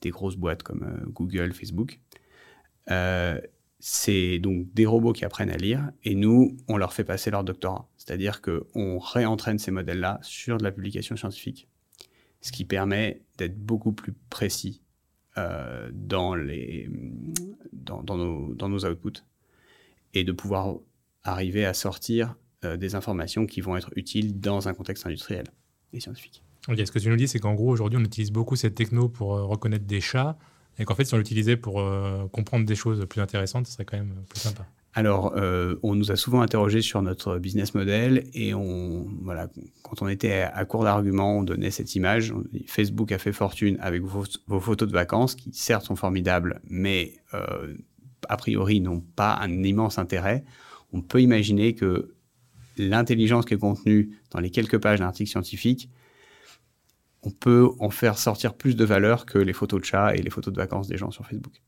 des 0.00 0.10
grosses 0.10 0.36
boîtes 0.36 0.62
comme 0.62 1.04
Google, 1.06 1.52
Facebook. 1.52 2.00
Euh, 2.90 3.40
c'est 3.80 4.38
donc 4.38 4.72
des 4.72 4.86
robots 4.86 5.12
qui 5.12 5.24
apprennent 5.24 5.50
à 5.50 5.56
lire 5.56 5.90
et 6.04 6.14
nous, 6.14 6.56
on 6.68 6.76
leur 6.76 6.92
fait 6.92 7.04
passer 7.04 7.30
leur 7.30 7.44
doctorat. 7.44 7.88
C'est-à-dire 7.96 8.40
qu'on 8.40 8.98
réentraîne 8.98 9.58
ces 9.58 9.70
modèles-là 9.70 10.20
sur 10.22 10.58
de 10.58 10.64
la 10.64 10.72
publication 10.72 11.16
scientifique, 11.16 11.68
ce 12.40 12.50
qui 12.52 12.64
permet 12.64 13.22
d'être 13.36 13.58
beaucoup 13.58 13.92
plus 13.92 14.14
précis 14.30 14.80
euh, 15.36 15.90
dans, 15.92 16.36
nos, 18.16 18.86
outputs 18.86 19.22
et 20.14 20.24
de 20.24 20.32
pouvoir 20.32 20.76
arriver 21.24 21.64
à 21.64 21.74
sortir 21.74 22.36
euh, 22.64 22.76
des 22.76 22.94
informations 22.94 23.46
qui 23.46 23.60
vont 23.60 23.76
être 23.76 23.90
utiles 23.96 24.38
dans 24.40 24.68
un 24.68 24.74
contexte 24.74 25.06
industriel 25.06 25.46
et 25.92 26.00
scientifique. 26.00 26.42
Ce 26.68 26.90
que 26.90 26.98
tu 26.98 27.08
nous 27.10 27.16
dis, 27.16 27.28
c'est 27.28 27.38
qu'en 27.38 27.54
gros, 27.54 27.70
aujourd'hui, 27.70 27.98
on 28.00 28.04
utilise 28.04 28.30
beaucoup 28.30 28.56
cette 28.56 28.74
techno 28.74 29.08
pour 29.08 29.30
reconnaître 29.30 29.84
des 29.84 30.00
chats 30.00 30.38
et 30.78 30.84
qu'en 30.84 30.94
fait, 30.94 31.04
si 31.04 31.14
on 31.14 31.18
l'utilisait 31.18 31.56
pour 31.56 31.80
euh, 31.80 32.26
comprendre 32.32 32.66
des 32.66 32.74
choses 32.74 33.04
plus 33.06 33.20
intéressantes, 33.20 33.66
ce 33.66 33.74
serait 33.74 33.84
quand 33.84 33.96
même 33.96 34.14
plus 34.28 34.40
sympa. 34.40 34.66
Alors, 34.96 35.32
euh, 35.36 35.74
on 35.82 35.96
nous 35.96 36.12
a 36.12 36.16
souvent 36.16 36.40
interrogé 36.40 36.80
sur 36.80 37.02
notre 37.02 37.38
business 37.38 37.74
model 37.74 38.28
et 38.32 38.54
on, 38.54 39.06
voilà, 39.22 39.48
quand 39.82 40.02
on 40.02 40.08
était 40.08 40.42
à 40.42 40.64
court 40.64 40.84
d'arguments, 40.84 41.38
on 41.38 41.42
donnait 41.42 41.72
cette 41.72 41.96
image. 41.96 42.32
Facebook 42.68 43.10
a 43.10 43.18
fait 43.18 43.32
fortune 43.32 43.76
avec 43.80 44.02
vos, 44.02 44.24
photos 44.60 44.88
de 44.88 44.92
vacances, 44.92 45.34
qui 45.34 45.50
certes 45.52 45.84
sont 45.84 45.96
formidables, 45.96 46.60
mais 46.68 47.14
euh, 47.34 47.74
a 48.28 48.36
priori 48.36 48.80
n'ont 48.80 49.00
pas 49.00 49.36
un 49.40 49.64
immense 49.64 49.98
intérêt. 49.98 50.44
On 50.94 51.02
peut 51.02 51.20
imaginer 51.20 51.74
que 51.74 52.14
l'intelligence 52.78 53.44
qui 53.44 53.54
est 53.54 53.58
contenue 53.58 54.16
dans 54.30 54.38
les 54.38 54.50
quelques 54.50 54.78
pages 54.78 55.00
d'un 55.00 55.06
article 55.06 55.28
scientifique, 55.28 55.90
on 57.22 57.30
peut 57.30 57.68
en 57.80 57.90
faire 57.90 58.16
sortir 58.16 58.54
plus 58.54 58.76
de 58.76 58.84
valeur 58.84 59.26
que 59.26 59.38
les 59.38 59.52
photos 59.52 59.80
de 59.80 59.84
chats 59.84 60.14
et 60.14 60.22
les 60.22 60.30
photos 60.30 60.54
de 60.54 60.58
vacances 60.58 60.86
des 60.86 60.96
gens 60.96 61.10
sur 61.10 61.26
Facebook. 61.26 61.60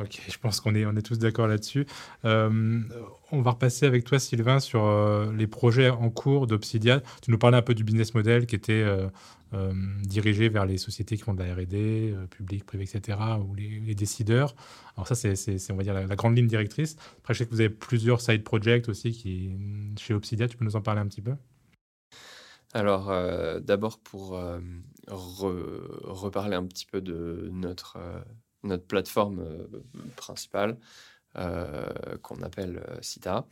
Ok, 0.00 0.22
je 0.28 0.38
pense 0.38 0.60
qu'on 0.60 0.76
est, 0.76 0.86
on 0.86 0.94
est 0.94 1.02
tous 1.02 1.18
d'accord 1.18 1.48
là-dessus. 1.48 1.84
Euh, 2.24 2.80
on 3.32 3.42
va 3.42 3.52
repasser 3.52 3.84
avec 3.84 4.04
toi, 4.04 4.20
Sylvain, 4.20 4.60
sur 4.60 4.84
euh, 4.84 5.32
les 5.32 5.48
projets 5.48 5.90
en 5.90 6.08
cours 6.08 6.46
d'Obsidia. 6.46 7.00
Tu 7.20 7.32
nous 7.32 7.38
parlais 7.38 7.56
un 7.56 7.62
peu 7.62 7.74
du 7.74 7.82
business 7.82 8.14
model 8.14 8.46
qui 8.46 8.54
était 8.54 8.84
euh, 8.84 9.08
dirigé 10.04 10.48
vers 10.48 10.66
les 10.66 10.78
sociétés 10.78 11.16
qui 11.16 11.22
font 11.24 11.34
de 11.34 11.42
la 11.42 11.52
R&D, 11.52 12.14
public, 12.30 12.64
privé, 12.64 12.84
etc., 12.84 13.18
ou 13.44 13.54
les, 13.56 13.94
décideurs. 13.96 14.54
Alors 14.96 15.08
ça, 15.08 15.16
c'est, 15.16 15.72
on 15.72 15.76
va 15.76 15.82
dire, 15.82 15.94
la, 15.94 16.06
grande 16.14 16.36
ligne 16.36 16.46
directrice. 16.46 16.96
Après, 17.18 17.34
je 17.34 17.38
sais 17.38 17.46
que 17.46 17.50
vous 17.50 17.60
avez 17.60 17.70
plusieurs 17.70 18.20
side 18.20 18.44
projects 18.44 18.88
aussi 18.88 19.10
qui, 19.10 19.50
chez 19.98 20.14
Obsidia. 20.14 20.46
Tu 20.46 20.56
peux 20.56 20.64
nous 20.64 20.76
en 20.76 20.80
parler 20.80 21.00
un 21.00 21.08
petit 21.08 21.22
peu? 21.22 21.34
Alors, 22.72 23.10
d'abord 23.62 23.98
pour 23.98 24.40
reparler 25.08 26.54
un 26.54 26.66
petit 26.66 26.86
peu 26.86 27.00
de 27.00 27.48
notre 27.50 27.98
notre 28.62 28.84
plateforme 28.84 29.40
euh, 29.40 29.66
principale 30.16 30.78
euh, 31.36 31.88
qu'on 32.22 32.42
appelle 32.42 32.82
euh, 32.88 32.98
CITA. 33.02 33.46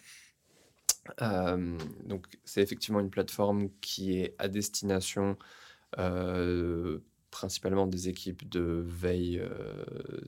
donc, 2.05 2.27
c'est 2.45 2.63
effectivement 2.63 3.01
une 3.01 3.11
plateforme 3.11 3.71
qui 3.81 4.19
est 4.19 4.35
à 4.39 4.49
destination 4.49 5.37
principalement 7.31 7.87
des 7.87 8.09
équipes 8.09 8.49
de 8.49 8.83
veille 8.85 9.41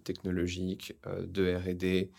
technologique, 0.04 0.96
de 1.20 1.52
RD 1.52 2.10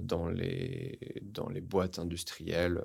dans, 0.00 0.28
les, 0.28 1.22
dans 1.22 1.48
boîtes 1.62 1.98
industrielles, 1.98 2.84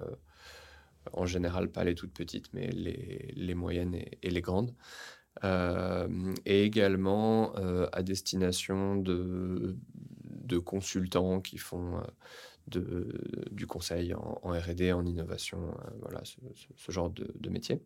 en 1.12 1.26
général 1.26 1.70
pas 1.70 1.84
les 1.84 1.96
toutes 1.96 2.14
petites, 2.14 2.54
mais 2.54 2.68
les, 2.68 3.34
les 3.36 3.56
moyennes 3.56 3.96
et, 3.96 4.30
les 4.30 4.42
grandes. 4.42 4.74
Euh, 5.44 6.34
et 6.46 6.64
également 6.64 7.56
euh, 7.58 7.88
à 7.94 8.04
destination 8.04 8.98
de, 8.98 9.78
consultants 10.66 11.40
qui 11.40 11.58
font 11.58 12.02
euh, 12.76 13.06
du 13.52 13.66
conseil 13.66 14.14
en, 14.14 14.40
RD, 14.44 14.92
en 14.94 15.06
innovation, 15.06 15.74
voilà, 16.02 16.22
ce, 16.26 16.92
genre 16.92 17.10
de, 17.10 17.50
métier. 17.50 17.82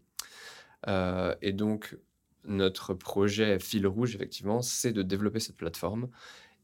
et 1.41 1.53
donc, 1.53 1.97
notre 2.45 2.93
projet 2.93 3.59
fil 3.59 3.85
rouge, 3.85 4.15
effectivement, 4.15 4.61
c'est 4.61 4.91
de 4.91 5.03
développer 5.03 5.39
cette 5.39 5.57
plateforme 5.57 6.09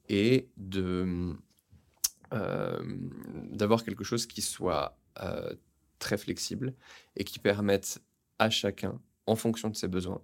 et 0.09 0.49
d'avoir 3.51 3.83
quelque 3.83 4.03
chose 4.03 4.25
qui 4.25 4.41
soit 4.41 4.97
très 5.99 6.17
flexible 6.17 6.73
et 7.15 7.23
qui 7.23 7.39
permette 7.39 8.01
à 8.39 8.49
chacun, 8.49 8.99
en 9.27 9.35
fonction 9.35 9.69
de 9.69 9.75
ses 9.75 9.87
besoins, 9.87 10.21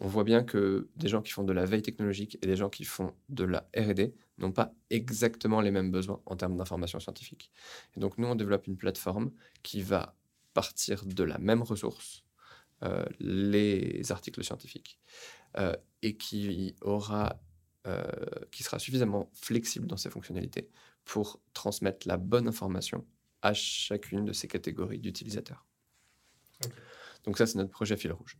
on 0.00 0.08
voit 0.08 0.24
bien 0.24 0.42
que 0.42 0.88
des 0.96 1.08
gens 1.08 1.22
qui 1.22 1.30
font 1.30 1.44
de 1.44 1.52
la 1.52 1.64
veille 1.64 1.82
technologique 1.82 2.36
et 2.42 2.46
des 2.46 2.56
gens 2.56 2.68
qui 2.68 2.84
font 2.84 3.14
de 3.28 3.44
la 3.44 3.68
RD 3.76 4.12
n'ont 4.38 4.52
pas 4.52 4.74
exactement 4.90 5.60
les 5.60 5.70
mêmes 5.70 5.90
besoins 5.90 6.20
en 6.26 6.36
termes 6.36 6.56
d'information 6.56 6.98
scientifique. 6.98 7.52
Et 7.96 8.00
donc 8.00 8.18
nous, 8.18 8.26
on 8.26 8.34
développe 8.34 8.66
une 8.66 8.76
plateforme 8.76 9.30
qui 9.62 9.82
va 9.82 10.16
partir 10.52 11.04
de 11.04 11.24
la 11.24 11.38
même 11.38 11.62
ressource, 11.62 12.24
euh, 12.82 13.04
les 13.20 14.10
articles 14.10 14.42
scientifiques, 14.42 14.98
euh, 15.58 15.76
et 16.02 16.16
qui 16.16 16.74
aura, 16.80 17.40
euh, 17.86 18.02
qui 18.50 18.64
sera 18.64 18.78
suffisamment 18.78 19.30
flexible 19.32 19.86
dans 19.86 19.96
ses 19.96 20.10
fonctionnalités 20.10 20.68
pour 21.04 21.40
transmettre 21.52 22.08
la 22.08 22.16
bonne 22.16 22.48
information 22.48 23.06
à 23.42 23.54
chacune 23.54 24.24
de 24.24 24.32
ces 24.32 24.48
catégories 24.48 24.98
d'utilisateurs. 24.98 25.64
Donc 27.24 27.38
ça, 27.38 27.46
c'est 27.46 27.58
notre 27.58 27.70
projet 27.70 27.96
fil 27.96 28.12
rouge. 28.12 28.38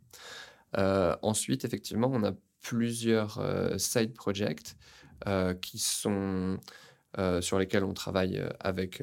Euh, 0.79 1.17
ensuite, 1.23 1.65
effectivement, 1.65 2.11
on 2.13 2.25
a 2.25 2.33
plusieurs 2.61 3.39
euh, 3.39 3.79
side 3.79 4.15
projects 4.15 4.77
euh, 5.27 5.55
qui 5.55 5.79
sont 5.79 6.59
sur 7.43 7.61
lesquels 7.61 7.85
on 7.85 7.95
travaille 7.95 8.45
avec, 8.59 9.01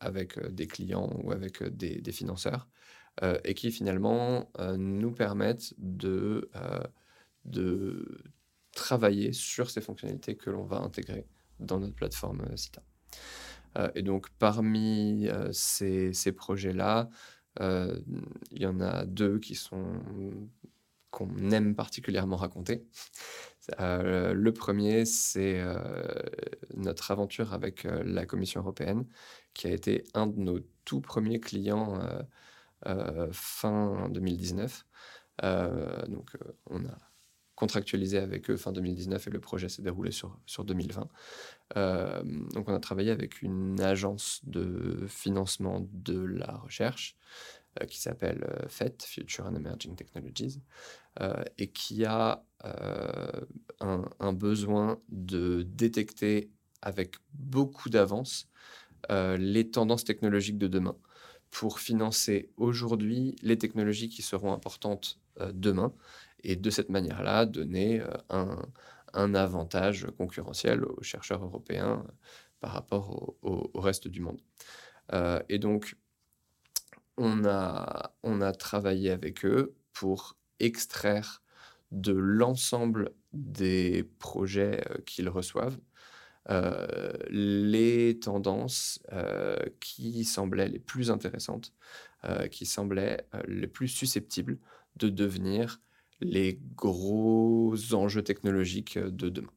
avec 0.00 0.44
des 0.52 0.66
clients 0.66 1.08
ou 1.22 1.30
avec 1.30 1.62
des, 1.62 2.10
financeurs 2.10 2.68
et 3.44 3.54
qui 3.54 3.70
finalement 3.70 4.50
nous 4.76 5.12
permettent 5.12 5.72
de, 5.78 6.50
de 7.44 8.18
travailler 8.72 9.32
sur 9.32 9.70
ces 9.70 9.80
fonctionnalités 9.80 10.34
que 10.34 10.50
l'on 10.50 10.64
va 10.64 10.78
intégrer 10.78 11.28
dans 11.60 11.78
notre 11.78 11.94
plateforme 11.94 12.44
CITA. 12.56 12.82
et 13.94 14.02
donc 14.02 14.30
parmi 14.40 15.28
ces, 15.52 16.12
ces 16.12 16.32
projets-là, 16.32 17.08
il 17.60 18.02
y 18.50 18.66
en 18.66 18.80
a 18.80 19.04
deux 19.06 19.38
qui 19.38 19.54
sont 19.54 19.92
qu'on 21.14 21.52
aime 21.52 21.76
particulièrement 21.76 22.34
raconter. 22.34 22.84
Euh, 23.78 24.34
le 24.34 24.52
premier, 24.52 25.04
c'est 25.04 25.60
euh, 25.60 25.78
notre 26.74 27.12
aventure 27.12 27.54
avec 27.54 27.86
euh, 27.86 28.02
la 28.04 28.26
Commission 28.26 28.60
européenne, 28.60 29.06
qui 29.54 29.68
a 29.68 29.70
été 29.70 30.02
un 30.14 30.26
de 30.26 30.40
nos 30.40 30.58
tout 30.84 31.00
premiers 31.00 31.38
clients 31.40 32.00
fin 33.32 34.10
2019. 34.10 34.84
donc, 36.08 36.36
on 36.68 36.84
a 36.84 36.98
contractualisé 37.54 38.18
avec 38.18 38.50
eux 38.50 38.56
fin 38.56 38.72
2019 38.72 39.28
et 39.28 39.30
le 39.30 39.40
projet 39.40 39.68
s'est 39.68 39.80
déroulé 39.82 40.10
sur, 40.10 40.36
sur 40.44 40.64
2020. 40.64 41.08
donc, 42.52 42.68
on 42.68 42.74
a 42.74 42.80
travaillé 42.80 43.12
avec 43.12 43.40
une 43.40 43.80
agence 43.80 44.40
de 44.44 45.06
financement 45.08 45.86
de 45.92 46.18
la 46.18 46.56
recherche 46.56 47.16
qui 47.88 48.00
s'appelle 48.00 48.46
FET, 48.68 49.02
Future 49.02 49.46
and 49.46 49.56
Emerging 49.56 49.96
Technologies, 49.96 50.60
euh, 51.20 51.44
et 51.58 51.68
qui 51.68 52.04
a 52.04 52.44
euh, 52.64 53.40
un, 53.78 54.32
besoin 54.32 55.00
de 55.10 55.62
détecter 55.62 56.50
avec 56.82 57.14
beaucoup 57.32 57.88
d'avance 57.88 58.48
euh, 59.12 59.36
les 59.36 59.70
tendances 59.70 60.02
technologiques 60.02 60.58
de 60.58 60.66
demain 60.66 60.96
pour 61.52 61.78
financer 61.78 62.50
aujourd'hui 62.56 63.36
les 63.42 63.58
technologies 63.58 64.08
qui 64.08 64.22
seront 64.22 64.52
importantes 64.52 65.20
demain 65.52 65.92
et 66.42 66.56
de 66.56 66.70
cette 66.70 66.88
manière-là 66.88 67.46
donner 67.46 68.02
un, 68.28 68.60
un, 69.12 69.34
avantage 69.36 70.08
concurrentiel 70.18 70.84
aux 70.84 71.02
chercheurs 71.02 71.44
européens 71.44 72.04
par 72.58 72.72
rapport 72.72 73.36
au, 73.42 73.70
au 73.72 73.80
reste 73.80 74.08
du 74.08 74.20
monde. 74.20 74.40
et 75.48 75.58
donc, 75.58 75.96
on 77.16 77.44
a, 77.44 78.14
on 78.22 78.40
a 78.40 78.52
travaillé 78.52 79.10
avec 79.10 79.44
eux 79.44 79.74
pour 79.92 80.36
extraire 80.60 81.42
de 81.92 82.12
l'ensemble 82.12 83.12
des 83.32 84.04
projets 84.18 84.82
euh, 84.90 84.98
qu'ils 85.06 85.28
reçoivent 85.28 85.78
euh, 86.50 87.12
les 87.30 88.18
tendances 88.18 89.00
euh, 89.12 89.56
qui 89.80 90.24
semblaient 90.24 90.68
les 90.68 90.78
plus 90.78 91.10
intéressantes, 91.10 91.72
qui 92.50 92.64
semblaient 92.64 93.26
les 93.46 93.66
plus 93.66 93.86
susceptibles 93.86 94.58
de 94.96 95.10
devenir 95.10 95.82
les 96.22 96.58
gros 96.74 97.74
enjeux 97.92 98.22
technologiques 98.22 98.98
de 98.98 99.28
demain. 99.28 99.52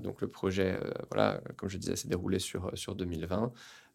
donc 0.00 0.22
le 0.22 0.28
projet, 0.28 0.80
voilà, 1.10 1.42
comme 1.58 1.68
je 1.68 1.76
disais, 1.76 1.96
s'est 1.96 2.08
déroulé 2.08 2.38
sur, 2.38 2.70
sur 2.72 2.94
2020. 2.94 3.52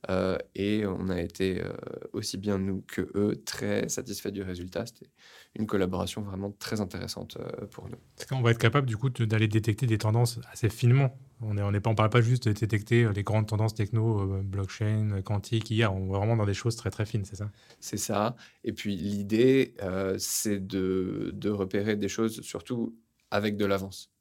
Euh, 0.09 0.37
et 0.55 0.85
on 0.85 1.09
a 1.09 1.21
été 1.21 1.61
euh, 1.61 1.73
aussi 2.13 2.37
bien 2.37 2.57
nous 2.57 2.83
que 2.87 3.11
eux 3.15 3.41
très 3.45 3.87
satisfaits 3.87 4.29
du 4.29 4.41
résultat. 4.41 4.85
C'était 4.85 5.11
une 5.55 5.67
collaboration 5.67 6.21
vraiment 6.21 6.51
très 6.51 6.81
intéressante 6.81 7.37
euh, 7.39 7.67
pour 7.67 7.87
nous. 7.87 7.97
On 8.31 8.41
va 8.41 8.51
être 8.51 8.57
capable 8.57 8.87
du 8.87 8.97
coup 8.97 9.09
d'aller 9.09 9.47
détecter 9.47 9.85
des 9.85 9.97
tendances 9.97 10.39
assez 10.51 10.69
finement? 10.69 11.17
On 11.41 11.53
ne 11.53 11.63
on 11.63 11.95
parle 11.95 12.09
pas 12.09 12.21
juste 12.21 12.47
de 12.47 12.53
détecter 12.53 13.11
les 13.13 13.23
grandes 13.23 13.47
tendances 13.47 13.73
techno, 13.73 14.41
blockchain, 14.43 15.21
quantique, 15.23 15.71
IA. 15.71 15.91
On 15.91 16.11
va 16.11 16.19
vraiment 16.19 16.35
dans 16.35 16.45
des 16.45 16.53
choses 16.53 16.75
très 16.75 16.91
très 16.91 17.05
fines, 17.05 17.25
c'est 17.25 17.35
ça? 17.35 17.49
C'est 17.79 17.97
ça. 17.97 18.35
Et 18.63 18.73
puis 18.73 18.95
l'idée, 18.95 19.73
c'est 20.19 20.59
de, 20.59 21.31
de, 21.33 21.49
repérer 21.49 21.95
des 21.95 22.09
choses 22.09 22.41
surtout 22.41 22.95
avec 23.31 23.57
de 23.57 23.65
l'avance. 23.65 24.11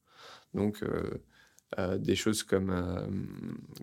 Donc 0.54 0.82
euh, 0.82 1.22
des 1.78 2.16
choses 2.16 2.42
comme, 2.42 2.70
euh, 2.70 3.06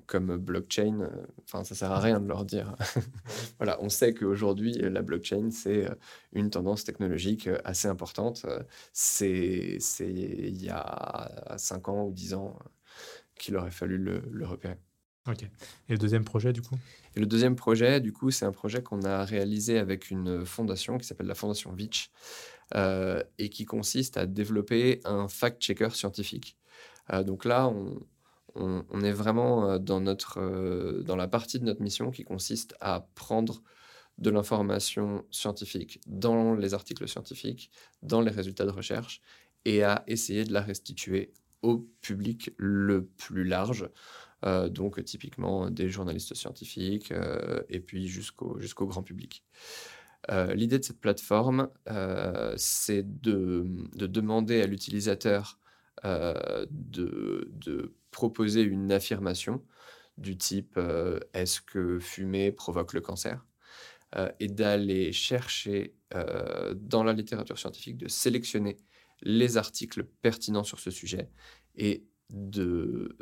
comme 0.05 0.37
blockchain, 0.37 0.99
euh, 1.01 1.25
enfin, 1.45 1.63
ça 1.63 1.73
sert 1.73 1.91
à 1.91 1.99
rien 1.99 2.19
de 2.19 2.27
leur 2.27 2.43
dire. 2.43 2.75
voilà, 3.57 3.81
on 3.81 3.89
sait 3.89 4.13
qu'aujourd'hui, 4.13 4.73
la 4.73 5.01
blockchain, 5.01 5.49
c'est 5.51 5.87
une 6.33 6.49
tendance 6.49 6.83
technologique 6.83 7.49
assez 7.63 7.87
importante. 7.87 8.45
C'est 8.91 9.77
il 9.99 10.61
y 10.61 10.69
a 10.69 11.55
5 11.57 11.89
ans 11.89 12.05
ou 12.05 12.11
10 12.11 12.33
ans 12.33 12.59
qu'il 13.35 13.55
aurait 13.55 13.71
fallu 13.71 13.97
le, 13.97 14.21
le, 14.31 14.45
repérer. 14.45 14.77
Ok. 15.27 15.43
Et 15.43 15.91
le 15.91 15.97
deuxième 15.97 16.25
projet, 16.25 16.51
du 16.51 16.61
coup? 16.61 16.75
Et 17.15 17.19
le 17.19 17.25
deuxième 17.25 17.55
projet, 17.55 18.01
du 18.01 18.11
coup, 18.11 18.31
c'est 18.31 18.45
un 18.45 18.51
projet 18.51 18.81
qu'on 18.81 19.03
a 19.03 19.23
réalisé 19.23 19.77
avec 19.77 20.09
une 20.09 20.45
fondation 20.45 20.97
qui 20.97 21.05
s'appelle 21.05 21.27
la 21.27 21.35
Fondation 21.35 21.71
Vitch 21.71 22.11
et 22.75 23.49
qui 23.49 23.65
consiste 23.65 24.17
à 24.17 24.25
développer 24.25 24.99
un 25.05 25.27
fact-checker 25.27 25.89
scientifique. 25.95 26.57
Euh, 27.13 27.23
donc 27.23 27.45
là, 27.45 27.71
on, 28.55 29.01
est 29.01 29.11
vraiment 29.11 29.69
euh, 29.69 29.79
euh, 30.37 31.03
dans 31.03 31.15
la 31.15 31.27
partie 31.27 31.59
de 31.59 31.65
notre 31.65 31.81
mission 31.81 32.11
qui 32.11 32.23
consiste 32.23 32.75
à 32.79 33.07
prendre 33.15 33.61
de 34.17 34.31
l'information 34.31 35.23
scientifique 35.29 36.01
dans 36.07 36.55
les 36.55 36.73
articles 36.73 37.07
scientifiques, 37.07 37.69
dans 38.01 38.21
les 38.21 38.31
résultats 38.31 38.65
de 38.65 38.71
recherche, 38.71 39.21
et 39.65 39.83
à 39.83 40.03
essayer 40.07 40.43
de 40.43 40.53
la 40.53 40.61
restituer 40.61 41.33
au 41.61 41.87
public 42.01 42.51
le 42.57 43.05
plus 43.05 43.43
large, 43.43 43.89
donc 44.69 45.03
typiquement 45.03 45.69
des 45.69 45.89
journalistes 45.89 46.33
scientifiques, 46.33 47.13
et 47.69 47.79
puis 47.79 48.07
jusqu'au 48.07 48.87
grand 48.87 49.03
public. 49.03 49.43
L'idée 50.55 50.79
de 50.79 50.83
cette 50.83 51.01
plateforme, 51.01 51.69
c'est 52.55 53.21
de, 53.21 53.65
demander 53.93 54.61
à 54.61 54.67
l'utilisateur 54.67 55.59
de, 56.03 57.49
de, 57.51 57.93
proposer 58.11 58.61
une 58.61 58.91
affirmation 58.91 59.63
du 60.17 60.37
type 60.37 60.79
est-ce 61.33 61.61
que 61.61 61.99
fumer 61.99 62.51
provoque 62.51 62.93
le 62.93 63.01
cancer? 63.01 63.45
Et 64.39 64.47
d'aller 64.47 65.11
chercher 65.11 65.95
dans 66.75 67.03
la 67.03 67.13
littérature 67.13 67.59
scientifique, 67.59 67.97
de 67.97 68.07
sélectionner 68.07 68.77
les 69.21 69.57
articles 69.57 70.03
pertinents 70.21 70.63
sur 70.63 70.79
ce 70.79 70.91
sujet 70.91 71.29
et 71.75 72.05
de, 72.29 73.15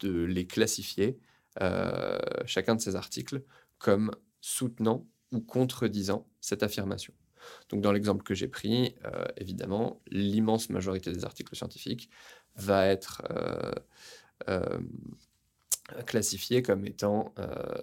les 0.00 0.46
classifier, 0.46 1.18
euh, 1.60 2.18
chacun 2.46 2.76
de 2.76 2.80
ces 2.80 2.96
articles, 2.96 3.42
comme 3.78 4.10
soutenant 4.40 5.06
ou 5.32 5.40
contredisant 5.40 6.28
cette 6.40 6.62
affirmation. 6.62 7.14
Donc 7.68 7.80
dans 7.80 7.92
l'exemple 7.92 8.22
que 8.22 8.34
j'ai 8.34 8.48
pris, 8.48 8.94
euh, 9.04 9.24
évidemment, 9.36 10.00
l'immense 10.10 10.70
majorité 10.70 11.12
des 11.12 11.24
articles 11.24 11.54
scientifiques 11.56 12.10
va 12.56 12.86
être 12.86 13.22
euh, 14.48 14.80
classifiée 16.06 16.62
comme 16.62 16.84
étant, 16.86 17.34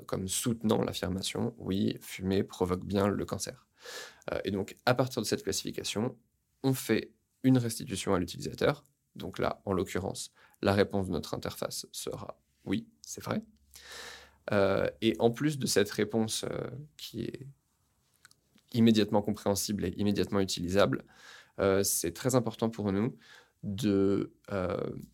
comme 0.06 0.28
soutenant 0.28 0.82
l'affirmation, 0.84 1.56
oui, 1.58 1.98
fumer 2.02 2.44
provoque 2.44 2.86
bien 2.86 3.08
le 3.08 3.26
cancer. 3.26 3.66
et 4.44 4.52
donc 4.52 4.78
à 4.86 4.94
partir 4.94 5.22
de 5.22 5.28
cette 5.28 5.44
classification, 5.44 6.16
on 6.64 6.74
fait 6.74 7.12
une 7.44 7.58
restitution 7.58 8.14
à 8.14 8.20
l'utilisateur. 8.20 8.84
Donc 9.16 9.40
là, 9.40 9.62
en 9.66 9.74
l'occurrence, 9.74 10.32
la 10.62 10.74
réponse 10.74 11.08
de 11.08 11.14
notre 11.14 11.34
interface 11.34 11.88
sera 11.92 12.38
oui, 12.66 12.88
c'est 13.02 13.24
vrai. 13.24 13.42
Euh, 14.52 14.90
et 15.02 15.16
en 15.20 15.32
plus 15.32 15.58
de 15.58 15.66
cette 15.66 15.90
réponse 15.92 16.44
euh, 16.44 16.70
qui 16.98 17.24
est 17.24 17.48
immédiatement 18.76 19.22
compréhensible 19.22 19.86
et 19.86 19.94
immédiatement 19.98 20.40
utilisable, 20.40 21.04
euh, 21.60 21.84
c'est 21.84 22.12
très 22.12 22.36
important 22.36 22.70
pour 22.70 22.92
nous 22.92 23.16
de 23.64 24.32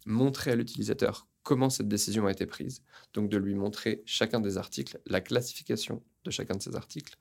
montrer 0.05 0.51
à 0.51 0.55
l'utilisateur 0.55 1.27
comment 1.43 1.69
cette 1.69 1.87
décision 1.87 2.27
a 2.27 2.31
été 2.31 2.45
prise, 2.45 2.83
donc 3.13 3.29
de 3.29 3.37
lui 3.37 3.55
montrer 3.55 4.03
chacun 4.05 4.39
des 4.39 4.57
articles, 4.57 4.99
la 5.07 5.21
classification 5.21 6.03
de 6.23 6.31
chacun 6.31 6.55
de 6.55 6.61
ces 6.61 6.75
articles, 6.75 7.17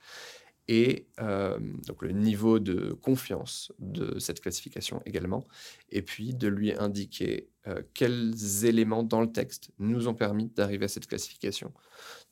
et 0.68 1.08
euh, 1.20 1.58
donc 1.86 2.02
le 2.02 2.12
niveau 2.12 2.60
de 2.60 2.92
confiance 2.92 3.72
de 3.78 4.18
cette 4.18 4.40
classification 4.40 5.02
également, 5.04 5.46
et 5.90 6.02
puis 6.02 6.34
de 6.34 6.48
lui 6.48 6.72
indiquer 6.72 7.48
euh, 7.66 7.82
quels 7.94 8.64
éléments 8.64 9.02
dans 9.02 9.20
le 9.20 9.32
texte 9.32 9.72
nous 9.78 10.06
ont 10.06 10.14
permis 10.14 10.46
d'arriver 10.48 10.84
à 10.84 10.88
cette 10.88 11.06
classification, 11.06 11.72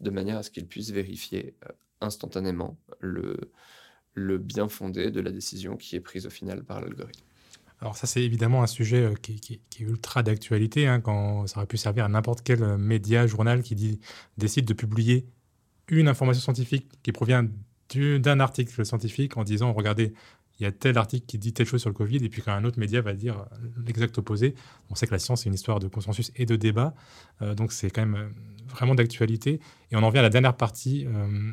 de 0.01 0.11
manière 0.11 0.37
à 0.37 0.42
ce 0.42 0.51
qu'il 0.51 0.66
puisse 0.66 0.90
vérifier 0.90 1.57
euh, 1.64 1.73
instantanément 2.01 2.79
le, 3.01 3.37
le 4.14 4.38
bien 4.38 4.68
fondé 4.68 5.11
de 5.11 5.21
la 5.21 5.31
décision 5.31 5.77
qui 5.77 5.97
est 5.97 6.01
prise 6.01 6.27
au 6.27 6.31
final 6.31 6.64
par 6.64 6.81
l'algorithme. 6.81 7.25
Alors 7.81 7.97
ça, 7.97 8.09
c'est 8.09 8.23
évidemment 8.23 8.62
un 8.62 8.66
sujet 8.66 9.14
qui, 9.23 9.61
est 9.81 9.81
ultra 9.81 10.25
d'actualité, 10.25 10.88
hein, 10.88 11.01
quand 11.01 11.47
ça 11.47 11.59
aurait 11.59 11.66
pu 11.66 11.77
servir 11.77 12.05
à 12.05 12.09
n'importe 12.09 12.40
quel 12.42 12.77
média, 12.77 13.27
journal 13.29 13.62
qui 13.62 13.77
dit, 13.77 14.01
décide 14.37 14.64
de 14.64 14.75
publier 14.75 15.27
une 15.88 16.09
information 16.09 16.42
scientifique 16.42 16.88
qui 17.03 17.12
provient 17.12 17.47
d'un 17.94 18.40
article 18.40 18.85
scientifique 18.85 19.37
en 19.37 19.44
disant 19.44 19.73
regardez, 19.73 20.12
il 20.59 20.64
y 20.64 20.66
a 20.66 20.73
tel 20.73 20.99
article 20.99 21.25
qui 21.27 21.38
dit 21.38 21.53
telle 21.53 21.66
chose 21.66 21.81
sur 21.81 21.90
le 21.90 21.94
Covid, 21.94 22.16
et 22.25 22.29
puis 22.29 22.42
quand 22.42 22.53
un 22.53 22.64
autre 22.64 22.81
média 22.81 23.01
va 23.01 23.14
dire 23.14 23.47
l'exact 23.87 24.18
opposé. 24.18 24.55
On 24.90 24.94
sait 24.94 25.07
que 25.07 25.12
la 25.12 25.21
science, 25.21 25.42
c'est 25.42 25.49
une 25.49 25.55
histoire 25.55 25.79
de 25.79 25.87
consensus 25.87 26.33
et 26.35 26.47
de 26.47 26.57
débat, 26.57 26.94
euh, 27.42 27.55
donc 27.55 27.73
c'est 27.73 27.90
quand 27.90 28.05
même 28.05 28.16
euh, 28.16 28.29
vraiment 28.68 28.94
d'actualité. 28.94 29.61
Et 29.90 29.97
on 29.97 30.03
en 30.03 30.11
vient 30.11 30.21
à 30.21 30.25
la 30.25 30.31
dernière 30.31 30.57
partie. 30.57 31.07
Euh, 31.07 31.53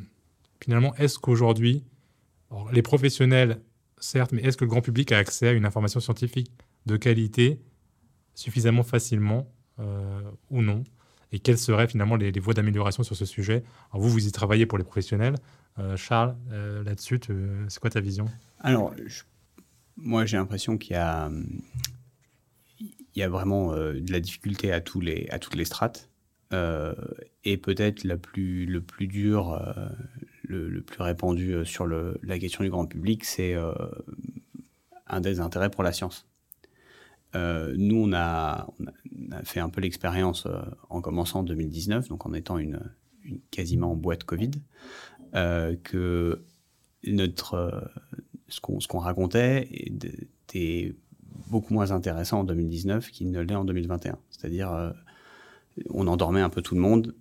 finalement, 0.59 0.95
est-ce 0.95 1.19
qu'aujourd'hui, 1.19 1.83
les 2.71 2.81
professionnels, 2.81 3.61
certes, 3.99 4.31
mais 4.31 4.41
est-ce 4.43 4.57
que 4.57 4.65
le 4.65 4.69
grand 4.69 4.81
public 4.81 5.11
a 5.11 5.17
accès 5.17 5.47
à 5.47 5.51
une 5.51 5.65
information 5.65 5.99
scientifique 5.99 6.51
de 6.85 6.97
qualité 6.97 7.59
suffisamment 8.33 8.83
facilement 8.83 9.47
ou 10.49 10.61
non? 10.61 10.83
Et 11.35 11.39
quelles 11.39 11.57
seraient 11.57 11.87
finalement 11.87 12.15
les, 12.15 12.31
voies 12.39 12.53
d'amélioration 12.53 13.03
sur 13.03 13.17
ce 13.17 13.25
sujet? 13.25 13.63
Vous, 13.91 14.09
vous 14.09 14.25
y 14.25 14.31
travaillez 14.31 14.65
pour 14.65 14.77
les 14.77 14.85
professionnels. 14.85 15.35
Euh, 15.79 15.97
Charles, 15.97 16.35
euh, 16.51 16.81
là-dessus, 16.83 17.19
c'est 17.67 17.79
quoi 17.81 17.89
ta 17.89 17.99
vision? 17.99 18.25
Alors, 18.59 18.93
moi, 19.97 20.25
j'ai 20.25 20.37
l'impression 20.37 20.77
qu'il 20.77 20.93
y 20.93 20.95
a, 20.95 21.29
il 22.79 23.19
y 23.19 23.21
a 23.21 23.27
vraiment 23.27 23.73
euh, 23.73 23.99
de 23.99 24.11
la 24.13 24.21
difficulté 24.21 24.71
à, 24.71 24.79
tous 24.79 25.01
les, 25.01 25.27
à 25.29 25.39
toutes 25.39 25.55
les 25.55 25.65
strates. 25.65 26.09
et 27.43 27.57
peut-être 27.57 28.07
plus, 28.15 28.65
le 28.65 28.79
plus 28.79 29.07
dur, 29.07 29.61
le, 30.47 30.81
plus 30.81 31.01
répandu 31.01 31.65
sur 31.65 31.85
le, 31.85 32.19
la 32.23 32.39
question 32.39 32.63
du 32.63 32.69
grand 32.69 32.85
public, 32.85 33.25
c'est 33.25 33.55
un 35.07 35.21
désintérêt 35.21 35.69
pour 35.69 35.83
la 35.83 35.91
science. 35.91 36.27
nous, 37.33 37.95
on 37.95 38.13
a, 38.13 38.67
fait 39.43 39.59
un 39.59 39.69
peu 39.69 39.81
l'expérience 39.81 40.47
en 40.89 41.01
commençant 41.01 41.39
en 41.39 41.43
2019, 41.43 42.09
donc 42.09 42.25
en 42.25 42.33
étant 42.33 42.57
quasiment 43.51 43.95
boîte 43.95 44.23
Covid, 44.23 44.51
euh, 45.35 45.75
que 45.83 46.41
euh, 47.07 47.81
ce 48.47 48.59
qu'on 48.59 48.99
racontait 48.99 49.67
était 49.71 50.95
beaucoup 51.49 51.73
moins 51.73 51.91
intéressant 51.91 52.39
en 52.39 52.43
2019 52.43 53.11
qu'il 53.11 53.31
ne 53.31 53.41
l'est 53.41 53.55
en 53.55 53.65
2021. 53.65 54.17
C'est-à-dire, 54.29 54.71
euh, 54.71 54.91
on 55.89 56.07
endormait 56.07 56.41
un 56.41 56.49
peu 56.49 56.61
tout 56.61 56.75
le 56.75 56.81
monde 56.81 57.15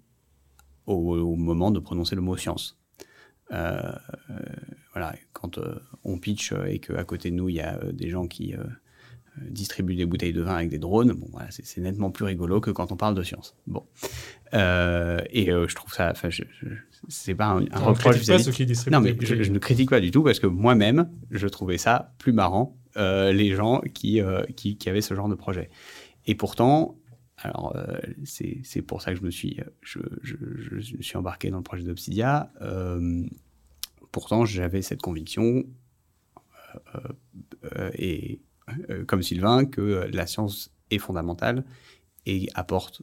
au, 0.86 1.34
moment 1.36 1.70
de 1.70 1.80
prononcer 1.80 2.14
le 2.14 2.20
mot 2.20 2.36
science. 2.36 2.78
Voilà, 3.50 5.14
quand 5.32 5.58
on 6.04 6.18
pitch 6.18 6.52
et 6.66 6.78
qu'à 6.78 7.04
côté 7.04 7.30
de 7.30 7.36
nous, 7.36 7.48
il 7.48 7.56
y 7.56 7.60
a 7.60 7.78
des 7.92 8.08
gens 8.08 8.26
qui 8.26 8.54
distribuent 9.40 9.96
des 9.96 10.06
bouteilles 10.06 10.32
de 10.32 10.42
vin 10.42 10.54
avec 10.54 10.68
des 10.68 10.78
drones, 10.78 11.12
bon, 11.12 11.26
voilà, 11.32 11.48
c'est 11.50 11.80
nettement 11.80 12.12
plus 12.12 12.24
rigolo 12.24 12.60
que 12.60 12.70
quand 12.70 12.92
on 12.92 12.96
parle 12.96 13.14
de 13.14 13.22
science. 13.22 13.56
Bon. 13.66 13.84
et 14.52 15.46
je 15.46 15.74
trouve 15.74 15.92
ça, 15.92 16.12
c'est 17.08 17.34
pas 17.34 17.46
un, 17.46 17.64
un 17.72 17.78
reproche 17.80 18.26
Non, 18.90 19.00
mais 19.00 19.16
je, 19.20 19.50
ne 19.50 19.58
critique 19.58 19.90
pas 19.90 20.00
du 20.00 20.10
tout 20.10 20.22
parce 20.22 20.38
que 20.38 20.46
moi-même, 20.46 21.08
je 21.30 21.48
trouvais 21.48 21.78
ça 21.78 22.14
plus 22.18 22.32
marrant, 22.32 22.76
euh, 22.96 23.32
les 23.32 23.54
gens 23.54 23.80
qui, 23.92 24.20
euh, 24.20 24.44
qui, 24.56 24.76
qui, 24.76 24.88
avaient 24.88 25.00
ce 25.00 25.14
genre 25.14 25.28
de 25.28 25.34
projet. 25.34 25.68
Et 26.26 26.36
pourtant, 26.36 26.96
alors 27.38 27.74
euh, 27.76 27.98
c'est 28.24 28.82
pour 28.82 29.02
ça 29.02 29.12
que 29.12 29.18
je 29.18 29.24
me 29.24 29.30
suis, 29.30 29.58
je, 29.82 29.98
je, 30.22 30.80
suis 31.00 31.16
embarqué 31.16 31.50
dans 31.50 31.58
le 31.58 31.62
projet 31.62 31.82
d'Obsidia. 31.82 32.52
pourtant, 34.12 34.44
j'avais 34.44 34.82
cette 34.82 35.02
conviction, 35.02 35.64
et 37.94 38.40
comme 39.06 39.22
Sylvain, 39.22 39.64
que 39.64 40.08
la 40.12 40.26
science 40.26 40.70
est 40.90 40.98
fondamentale 40.98 41.64
et 42.26 42.48
apporte 42.54 43.02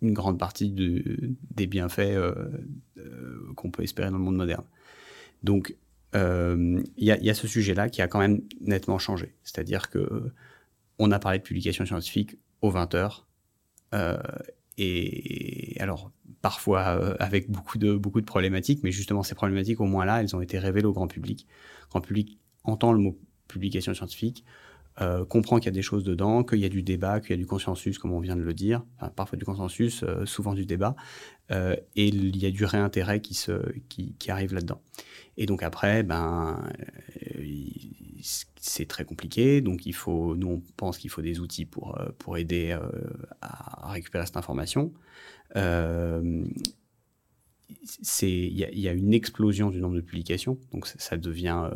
une 0.00 0.12
grande 0.12 0.38
partie 0.38 0.70
des 0.70 1.66
bienfaits 1.66 1.98
euh, 2.00 2.34
euh, 2.98 3.52
qu'on 3.56 3.70
peut 3.70 3.82
espérer 3.82 4.10
dans 4.10 4.18
le 4.18 4.22
monde 4.22 4.36
moderne. 4.36 4.64
Donc, 5.42 5.76
euh, 6.14 6.82
il 6.96 7.04
y, 7.04 7.30
a 7.30 7.34
ce 7.34 7.46
sujet-là 7.46 7.90
qui 7.90 8.00
a 8.00 8.08
quand 8.08 8.18
même 8.18 8.40
nettement 8.60 8.98
changé. 8.98 9.34
C'est-à-dire 9.42 9.90
que 9.90 10.32
on 10.98 11.12
a 11.12 11.18
parlé 11.18 11.38
de 11.38 11.42
publication 11.42 11.84
scientifique 11.84 12.38
aux 12.62 12.70
20 12.70 12.94
heures. 12.94 13.27
Et 14.78 15.76
alors, 15.80 16.12
parfois 16.42 16.82
avec 17.20 17.50
beaucoup 17.50 17.78
de, 17.78 17.94
beaucoup 17.94 18.20
de 18.20 18.26
problématiques, 18.26 18.82
mais 18.82 18.92
justement, 18.92 19.22
ces 19.22 19.34
problématiques, 19.34 19.80
au 19.80 19.86
moins 19.86 20.04
là, 20.04 20.20
elles 20.20 20.36
ont 20.36 20.40
été 20.40 20.58
révélées 20.58 20.86
au 20.86 20.92
grand 20.92 21.08
public. 21.08 21.46
Le 21.86 21.90
grand 21.90 22.00
public 22.00 22.38
entend 22.64 22.92
le 22.92 23.00
mot 23.00 23.18
publication 23.48 23.94
scientifique, 23.94 24.44
euh, 25.00 25.24
comprend 25.24 25.58
qu'il 25.58 25.66
y 25.66 25.68
a 25.68 25.72
des 25.72 25.82
choses 25.82 26.02
dedans, 26.02 26.42
qu'il 26.42 26.58
y 26.58 26.64
a 26.64 26.68
du 26.68 26.82
débat, 26.82 27.20
qu'il 27.20 27.30
y 27.30 27.34
a 27.34 27.36
du 27.36 27.46
consensus, 27.46 27.98
comme 27.98 28.12
on 28.12 28.18
vient 28.18 28.34
de 28.34 28.42
le 28.42 28.52
dire, 28.52 28.84
parfois 29.14 29.38
du 29.38 29.44
consensus, 29.44 30.02
euh, 30.02 30.26
souvent 30.26 30.54
du 30.54 30.66
débat, 30.66 30.96
euh, 31.52 31.76
et 31.94 32.08
il 32.08 32.36
y 32.36 32.46
a 32.46 32.50
du 32.50 32.64
réintérêt 32.64 33.20
qui, 33.20 33.34
se, 33.34 33.52
qui, 33.88 34.16
arrive 34.28 34.54
là-dedans. 34.54 34.82
Et 35.36 35.46
donc 35.46 35.62
après, 35.62 36.02
ben, 36.02 36.68
c'est 38.56 38.88
très 38.88 39.04
compliqué, 39.04 39.60
donc 39.60 39.86
il 39.86 39.94
faut, 39.94 40.34
nous 40.34 40.48
on 40.48 40.62
pense 40.76 40.98
qu'il 40.98 41.10
faut 41.10 41.22
des 41.22 41.38
outils 41.38 41.64
pour, 41.64 41.96
pour 42.18 42.36
aider 42.36 42.76
à 43.40 43.92
récupérer 43.92 44.26
cette 44.26 44.36
information. 44.36 44.92
Il 45.54 46.50
y, 48.20 48.88
a 48.88 48.92
une 48.92 49.14
explosion 49.14 49.70
du 49.70 49.80
nombre 49.80 49.94
de 49.94 50.00
publications, 50.00 50.58
donc 50.72 50.88
ça 50.88 51.16
devient 51.16 51.70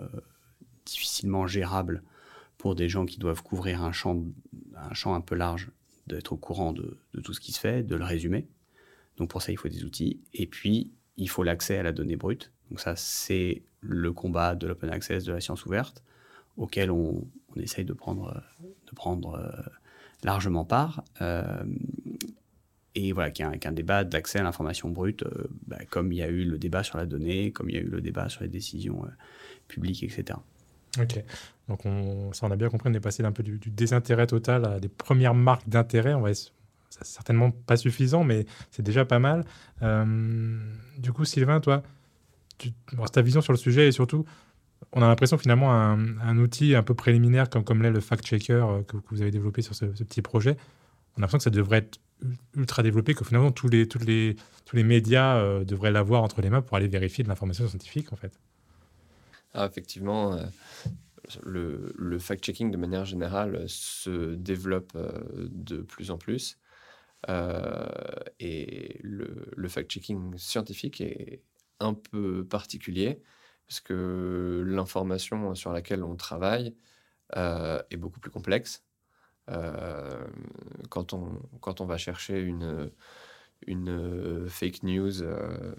difficilement 0.85 1.47
gérable 1.47 2.03
pour 2.62 2.77
des 2.77 2.88
gens 2.88 3.07
qui 3.07 3.18
doivent 3.18 3.42
couvrir 3.42 3.83
un 3.83 3.90
champ, 3.90 4.22
un 4.77 4.94
champ 4.94 5.16
un 5.16 5.20
peu 5.20 5.35
large, 5.35 5.72
d'être 6.07 6.31
au 6.33 6.37
courant 6.37 6.72
de, 6.72 6.96
tout 7.25 7.35
ce 7.35 7.40
qui 7.40 7.51
se 7.51 7.59
fait, 7.59 7.83
de 7.83 7.96
le 7.96 8.05
résumer. 8.05 8.46
Donc 9.16 9.31
pour 9.31 9.42
ça, 9.42 9.51
il 9.51 9.59
faut 9.59 9.68
des 9.68 9.83
outils. 9.83 10.20
Et 10.33 10.46
puis, 10.46 10.92
il 11.16 11.29
faut 11.29 11.42
l'accès 11.42 11.79
à 11.79 11.83
la 11.83 11.90
donnée 11.90 12.14
brute. 12.14 12.53
Donc 12.70 12.79
ça, 12.79 12.94
c'est 12.94 13.64
le 13.81 14.12
combat 14.12 14.55
de 14.55 14.68
l'open 14.68 14.90
access, 14.90 15.25
de 15.25 15.33
la 15.33 15.40
science 15.40 15.66
ouverte, 15.66 16.05
auquel 16.57 16.92
on, 16.92 17.27
essaye 17.57 17.85
de 17.85 17.94
prendre, 17.94 18.33
euh, 18.33 19.51
largement 20.22 20.64
part. 20.64 21.03
Euh, 21.20 21.64
et 22.94 23.11
voilà, 23.11 23.33
qu'il 23.33 23.44
y, 23.44 23.48
a 23.48 23.68
un 23.68 23.72
débat 23.72 24.05
d'accès 24.05 24.38
à 24.38 24.44
l'information 24.44 24.88
brute, 24.88 25.25
euh, 25.25 25.48
bah, 25.66 25.85
comme 25.90 26.12
il 26.12 26.18
y 26.18 26.22
a 26.22 26.29
eu 26.29 26.44
le 26.44 26.59
débat 26.59 26.85
sur 26.85 26.96
la 26.96 27.07
donnée, 27.07 27.51
comme 27.51 27.70
il 27.70 27.75
y 27.75 27.79
a 27.79 27.83
eu 27.83 27.90
le 27.90 28.01
débat 28.01 28.29
sur 28.29 28.44
les 28.44 28.48
décisions 28.48 29.05
publiques, 29.66 30.05
etc. 30.05 30.38
Ok, 31.00 31.24
donc 31.68 31.87
on, 31.87 32.33
ça 32.33 32.46
on 32.46 32.50
a 32.50 32.57
bien 32.57 32.68
compris, 32.68 32.90
on 32.90 32.94
est 32.94 33.00
passé 33.00 33.22
d'un 33.22 33.33
peu 33.33 33.42
du, 33.42 33.59
désintérêt 33.70 34.26
total 34.26 34.66
à 34.66 34.81
des 34.81 34.88
premières 34.88 35.35
marques 35.35 35.68
d'intérêt. 35.68 36.14
On 36.14 36.20
va 36.20 36.35
c'est 36.35 37.07
certainement 37.07 37.50
pas 37.50 37.78
suffisant, 37.78 38.22
mais 38.22 38.44
c'est 38.70 38.83
déjà 38.83 39.07
pas 39.07 39.18
mal. 39.18 39.44
du 40.98 41.12
coup, 41.12 41.24
Sylvain, 41.24 41.61
toi, 41.61 41.83
ta 43.12 43.22
vision 43.22 43.40
sur 43.40 43.52
le 43.52 43.59
sujet 43.59 43.88
et 43.88 43.92
surtout, 43.92 44.26
on 44.92 45.02
a 45.02 45.09
l'impression 45.09 45.38
finalement 45.38 45.72
un, 45.72 46.18
un, 46.20 46.38
outil 46.38 46.74
un 46.74 46.83
peu 46.83 46.94
préliminaire 46.94 47.48
comme, 47.48 47.64
comme 47.64 47.83
l'est 47.83 47.90
le 47.90 48.00
fact-checker 48.00 48.52
euh, 48.52 48.83
que, 48.83 48.96
vous 49.11 49.22
avez 49.22 49.31
développé 49.31 49.62
sur 49.62 49.74
ce, 49.74 49.87
petit 49.87 50.22
projet. 50.22 50.57
On 51.14 51.18
a 51.18 51.20
l'impression 51.22 51.38
que 51.38 51.44
ça 51.44 51.50
devrait 51.50 51.78
être 51.78 52.00
ultra 52.57 52.83
développé, 52.83 53.14
que 53.14 53.24
finalement 53.24 53.50
tous 53.50 53.68
les, 53.68 53.87
tous 53.88 53.98
les, 53.98 54.37
tous 54.64 54.76
les 54.76 54.85
médias 54.85 55.37
euh, 55.37 55.64
devraient 55.64 55.90
l'avoir 55.90 56.22
entre 56.22 56.40
les 56.40 56.50
mains 56.50 56.62
pour 56.62 56.76
aller 56.76 56.88
vérifier 56.88 57.24
de 57.24 57.28
l'information 57.28 57.66
scientifique 57.66 58.12
en 58.12 58.16
fait. 58.16 58.38
Ah, 59.55 59.67
effectivement, 59.67 60.35
euh, 60.35 60.45
le, 61.43 62.19
fact-checking 62.19 62.71
de 62.71 62.77
manière 62.77 63.05
générale 63.05 63.65
se 63.69 64.35
développe 64.35 64.97
de 64.97 65.83
plus 65.83 66.11
en 66.11 66.19
plus. 66.19 66.59
et 68.38 68.99
le, 69.03 69.69
fact-checking 69.69 70.37
scientifique 70.38 71.01
est 71.01 71.43
un 71.81 71.95
peu 71.95 72.45
particulier, 72.45 73.23
parce 73.69 73.81
que 73.81 74.62
l'information 74.67 75.55
sur 75.55 75.73
laquelle 75.73 76.03
on 76.03 76.17
travaille 76.17 76.75
euh, 77.37 77.83
est 77.91 77.97
beaucoup 77.97 78.21
plus 78.21 78.31
complexe. 78.31 78.85
Euh, 79.51 80.27
quand, 80.91 81.15
on, 81.15 81.41
quand 81.61 81.81
on 81.81 81.87
va 81.87 81.97
chercher 81.97 82.41
une, 82.41 82.91
une 83.66 84.46
fake 84.48 84.83
news 84.83 85.22
euh, 85.22 85.75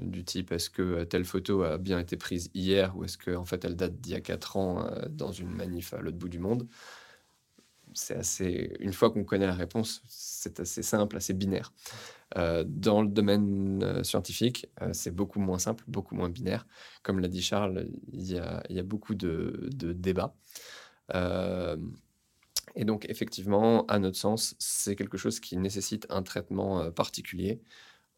du 0.00 0.24
type 0.24 0.52
est-ce 0.52 0.70
que 0.70 1.04
telle 1.04 1.24
photo 1.24 1.62
a 1.62 1.78
bien 1.78 1.98
été 1.98 2.16
prise 2.16 2.50
hier 2.54 2.96
ou 2.96 3.04
est-ce 3.04 3.18
qu'en 3.18 3.42
en 3.42 3.44
fait 3.44 3.64
elle 3.64 3.76
date 3.76 4.00
d'il 4.00 4.12
y 4.12 4.16
a 4.16 4.20
4 4.20 4.56
ans 4.56 4.90
dans 5.10 5.32
une 5.32 5.50
manif 5.50 5.92
à 5.94 6.00
l'autre 6.00 6.18
bout 6.18 6.28
du 6.28 6.38
monde, 6.38 6.68
c'est 7.96 8.16
assez. 8.16 8.76
Une 8.80 8.92
fois 8.92 9.10
qu'on 9.10 9.24
connaît 9.24 9.46
la 9.46 9.54
réponse, 9.54 10.02
c'est 10.06 10.60
assez 10.60 10.82
simple, 10.82 11.16
assez 11.16 11.32
binaire. 11.34 11.72
Euh, 12.36 12.64
dans 12.66 13.02
le 13.02 13.08
domaine 13.08 13.82
euh, 13.82 14.02
scientifique, 14.02 14.66
euh, 14.82 14.90
c'est 14.92 15.10
beaucoup 15.14 15.40
moins 15.40 15.58
simple, 15.58 15.84
beaucoup 15.88 16.14
moins 16.14 16.28
binaire. 16.28 16.66
Comme 17.02 17.20
l'a 17.20 17.28
dit 17.28 17.42
Charles, 17.42 17.88
il 18.12 18.26
y 18.26 18.38
a, 18.38 18.82
beaucoup 18.82 19.14
de 19.14 19.68
débats. 19.70 20.34
Et 22.76 22.84
donc, 22.84 23.06
effectivement, 23.08 23.86
à 23.86 23.98
notre 23.98 24.18
sens, 24.18 24.54
c'est 24.58 24.96
quelque 24.96 25.18
chose 25.18 25.40
qui 25.40 25.56
nécessite 25.56 26.06
un 26.10 26.22
traitement 26.22 26.90
particulier 26.92 27.60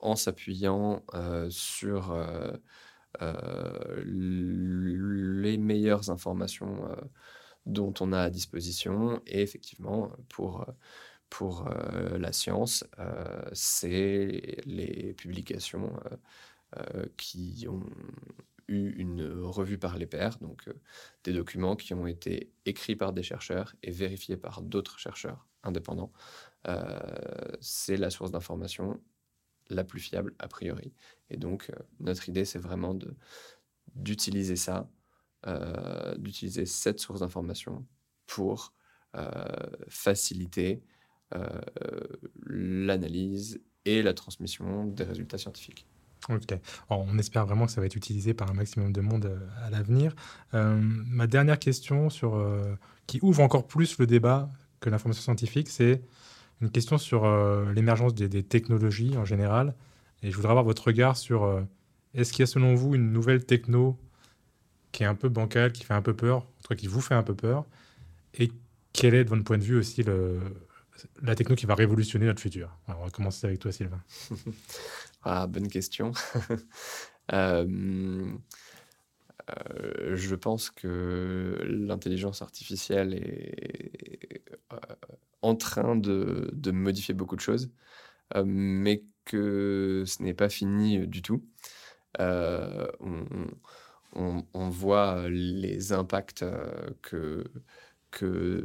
en 0.00 0.16
s'appuyant 0.16 1.04
sur 1.48 2.14
les 4.04 5.58
meilleures 5.58 6.10
informations 6.10 6.88
dont 7.68 7.94
on 8.00 8.12
a 8.12 8.22
à 8.22 8.30
disposition. 8.30 9.22
Et 9.26 9.42
effectivement, 9.42 10.10
pour, 10.28 10.66
pour 11.30 11.68
euh, 11.68 12.18
la 12.18 12.32
science, 12.32 12.84
euh, 12.98 13.42
c'est 13.52 14.62
les 14.64 15.14
publications 15.14 15.92
euh, 16.76 17.06
qui 17.16 17.66
ont 17.68 17.84
une 18.68 19.22
revue 19.42 19.78
par 19.78 19.96
les 19.96 20.06
pairs, 20.06 20.38
donc 20.38 20.68
des 21.24 21.32
documents 21.32 21.74
qui 21.74 21.94
ont 21.94 22.06
été 22.06 22.52
écrits 22.66 22.96
par 22.96 23.12
des 23.12 23.22
chercheurs 23.22 23.74
et 23.82 23.90
vérifiés 23.90 24.36
par 24.36 24.62
d'autres 24.62 24.98
chercheurs 24.98 25.46
indépendants. 25.62 26.12
c'est 27.60 27.96
la 27.96 28.10
source 28.10 28.30
d'information 28.30 29.00
la 29.70 29.84
plus 29.84 30.00
fiable 30.00 30.34
a 30.38 30.48
priori. 30.48 30.92
Et 31.30 31.36
donc, 31.36 31.70
notre 32.00 32.28
idée, 32.28 32.44
c'est 32.44 32.58
vraiment 32.58 32.96
d'utiliser 33.94 34.56
ça 34.56 34.88
euh, 35.46 36.16
d'utiliser 36.16 36.66
cette 36.66 36.98
source 36.98 37.20
d'information 37.20 37.86
pour 38.26 38.74
euh, 39.14 39.30
faciliter 39.86 40.82
euh, 41.32 41.60
l'analyse 42.44 43.62
et 43.84 44.02
la 44.02 44.14
transmission 44.14 44.84
des 44.84 45.04
résultats 45.04 45.38
scientifiques. 45.38 45.86
On 46.90 47.18
espère 47.18 47.46
vraiment 47.46 47.66
que 47.66 47.72
ça 47.72 47.80
va 47.80 47.86
être 47.86 47.96
utilisé 47.96 48.34
par 48.34 48.50
un 48.50 48.54
maximum 48.54 48.92
de 48.92 49.00
monde 49.00 49.38
à 49.62 49.70
l'avenir. 49.70 50.14
ma 50.52 51.26
dernière 51.26 51.58
question 51.58 52.10
sur, 52.10 52.42
qui 53.06 53.18
ouvre 53.22 53.42
encore 53.42 53.66
plus 53.66 53.98
le 53.98 54.06
débat 54.06 54.50
que 54.80 54.90
l'information 54.90 55.22
scientifique, 55.22 55.68
c'est 55.68 56.02
une 56.60 56.70
question 56.70 56.98
sur 56.98 57.26
l'émergence 57.72 58.14
des, 58.14 58.42
technologies 58.42 59.16
en 59.16 59.24
général. 59.24 59.74
Et 60.22 60.30
je 60.30 60.36
voudrais 60.36 60.50
avoir 60.50 60.64
votre 60.64 60.84
regard 60.84 61.16
sur 61.16 61.64
est-ce 62.14 62.32
qu'il 62.32 62.40
y 62.40 62.44
a 62.44 62.46
selon 62.46 62.74
vous 62.74 62.94
une 62.94 63.12
nouvelle 63.12 63.44
techno 63.44 63.96
qui 64.92 65.02
est 65.02 65.06
un 65.06 65.14
peu 65.14 65.28
bancal, 65.28 65.72
qui 65.72 65.84
fait 65.84 65.94
un 65.94 66.02
peu 66.02 66.14
peur, 66.14 66.46
en 66.70 66.74
qui 66.74 66.86
vous 66.86 67.00
fait 67.00 67.14
un 67.14 67.22
peu 67.22 67.34
peur? 67.34 67.64
Et 68.34 68.50
quel 68.92 69.14
est, 69.14 69.24
de 69.24 69.28
votre 69.28 69.44
point 69.44 69.58
de 69.58 69.64
vue, 69.64 69.78
aussi 69.78 70.04
la 71.22 71.34
techno 71.34 71.54
qui 71.54 71.66
va 71.66 71.74
révolutionner 71.74 72.26
notre 72.26 72.40
futur? 72.40 72.76
On 72.88 73.04
va 73.04 73.10
commencer 73.10 73.46
avec 73.46 73.60
toi, 73.60 73.72
Sylvain. 73.72 74.02
ah, 75.22 75.46
bonne 75.46 75.68
question. 75.68 76.12
Euh, 77.34 78.32
euh, 79.50 80.16
je 80.16 80.34
pense 80.34 80.70
que 80.70 81.58
l'intelligence 81.62 82.40
artificielle 82.40 83.12
est 83.12 84.42
euh, 84.72 84.78
en 85.42 85.54
train 85.54 85.94
de, 85.94 86.50
modifier 86.70 87.12
beaucoup 87.12 87.36
de 87.36 87.42
choses, 87.42 87.70
mais 88.44 89.04
que 89.26 90.04
ce 90.06 90.22
n'est 90.22 90.32
pas 90.32 90.48
fini 90.48 91.06
du 91.06 91.20
tout. 91.20 91.44
on, 92.18 93.50
voit 94.70 95.28
les 95.28 95.92
impacts 95.92 96.46
que 97.02 97.44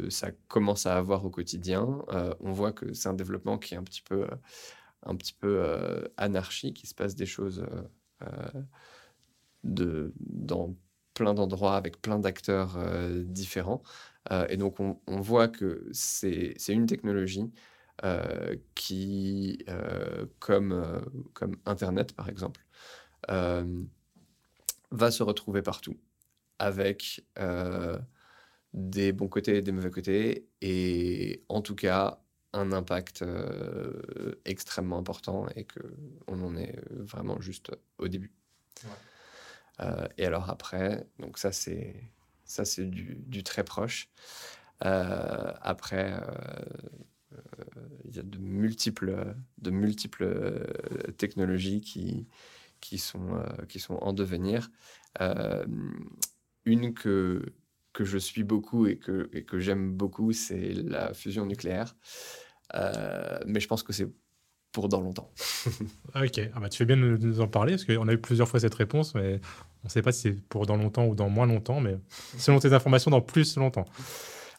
ça 0.10 0.32
commence 0.48 0.86
à 0.86 0.98
avoir 0.98 1.26
au 1.26 1.30
quotidien. 1.30 2.02
on 2.40 2.54
voit 2.54 2.72
que 2.72 2.94
c'est 2.94 3.10
un 3.10 3.14
développement 3.14 3.58
qui 3.58 3.74
est 3.74 3.78
un 3.78 3.84
petit 3.84 4.02
peu, 4.02 4.26
un 5.06 5.16
petit 5.16 5.34
peu 5.34 6.08
anarchique. 6.18 6.84
Il 6.84 6.88
se 6.88 6.96
passe 6.96 7.16
des 7.16 7.26
choses 7.26 7.66
de, 9.64 10.14
dans 10.20 10.76
plein 11.14 11.34
d'endroits 11.34 11.76
avec 11.76 12.02
plein 12.02 12.20
d'acteurs 12.20 12.78
différents. 13.26 13.84
et 14.50 14.58
donc, 14.58 14.80
on, 14.80 15.00
voit 15.08 15.48
que 15.48 15.88
c'est 15.92 16.56
une 16.70 16.86
technologie 16.86 17.52
qui, 18.76 19.66
comme, 20.40 21.02
comme 21.34 21.56
Internet 21.66 22.14
par 22.14 22.30
exemple, 22.30 22.66
va 24.94 25.12
se 25.12 25.24
retrouver 25.24 25.62
partout, 25.62 25.98
avec 26.60 27.26
euh, 27.40 28.00
des 28.74 29.12
bons 29.12 29.28
côtés 29.28 29.58
et 29.58 29.62
des 29.62 29.72
mauvais 29.72 29.90
côtés, 29.90 30.48
et 30.62 31.44
en 31.50 31.62
tout 31.62 31.76
cas 31.76 32.23
un 32.54 32.72
impact 32.72 33.24
euh, 33.24 34.36
extrêmement 34.46 34.98
important 34.98 35.48
et 35.56 35.66
qu'on 35.66 36.42
en 36.42 36.56
est 36.56 36.80
vraiment 36.90 37.42
juste 37.42 37.72
au 37.98 38.08
début. 38.08 38.32
Euh, 39.80 40.08
et 40.18 40.26
alors 40.26 40.50
après, 40.50 41.08
donc 41.20 41.38
ça 41.38 41.52
c'est 41.52 41.96
ça 42.46 42.66
c'est 42.66 42.86
du, 42.86 43.16
du, 43.16 43.44
très 43.44 43.64
proche. 43.64 44.10
après, 44.82 46.20
il 48.04 48.16
y 48.16 48.20
a 48.20 48.24
de 48.24 48.38
multiples, 48.38 49.36
de 49.58 49.72
multiples 49.72 50.68
technologies 51.18 51.82
qui, 51.82 52.28
qui 52.84 52.98
sont, 52.98 53.36
euh, 53.36 53.66
qui 53.70 53.80
sont 53.80 53.96
en 53.96 54.12
devenir. 54.12 54.70
Euh, 55.22 55.66
une 56.66 56.94
que, 56.94 57.54
que 57.94 58.04
je 58.04 58.18
suis 58.18 58.44
beaucoup 58.44 58.88
et 58.88 58.98
que, 58.98 59.30
et 59.32 59.46
que 59.46 59.58
j'aime 59.58 59.94
beaucoup, 59.94 60.34
c'est 60.34 60.74
la 60.74 61.14
fusion 61.14 61.46
nucléaire. 61.46 61.96
Euh, 62.76 63.40
mais 63.46 63.60
je 63.60 63.68
pense 63.68 63.84
que 63.84 63.94
c'est 63.94 64.08
pour 64.72 64.90
dans 64.90 65.02
longtemps. 65.02 65.30
ok, 66.16 66.50
ah 66.54 66.60
bah, 66.60 66.70
tu 66.70 66.78
fais 66.78 66.86
bien 66.86 66.98
de 66.98 67.18
nous 67.18 67.42
en 67.42 67.48
parler, 67.48 67.74
parce 67.74 67.86
qu'on 67.86 68.08
a 68.08 68.14
eu 68.14 68.18
plusieurs 68.18 68.48
fois 68.48 68.60
cette 68.60 68.74
réponse, 68.74 69.14
mais 69.16 69.40
on 69.84 69.88
ne 69.88 69.90
sait 69.90 70.02
pas 70.02 70.12
si 70.12 70.22
c'est 70.22 70.48
pour 70.48 70.66
dans 70.66 70.78
longtemps 70.78 71.06
ou 71.06 71.16
dans 71.16 71.30
moins 71.30 71.46
longtemps, 71.46 71.80
mais 71.80 71.98
selon 72.38 72.60
tes 72.60 72.74
informations, 72.74 73.12
dans 73.12 73.22
plus 73.22 73.56
longtemps. 73.58 73.86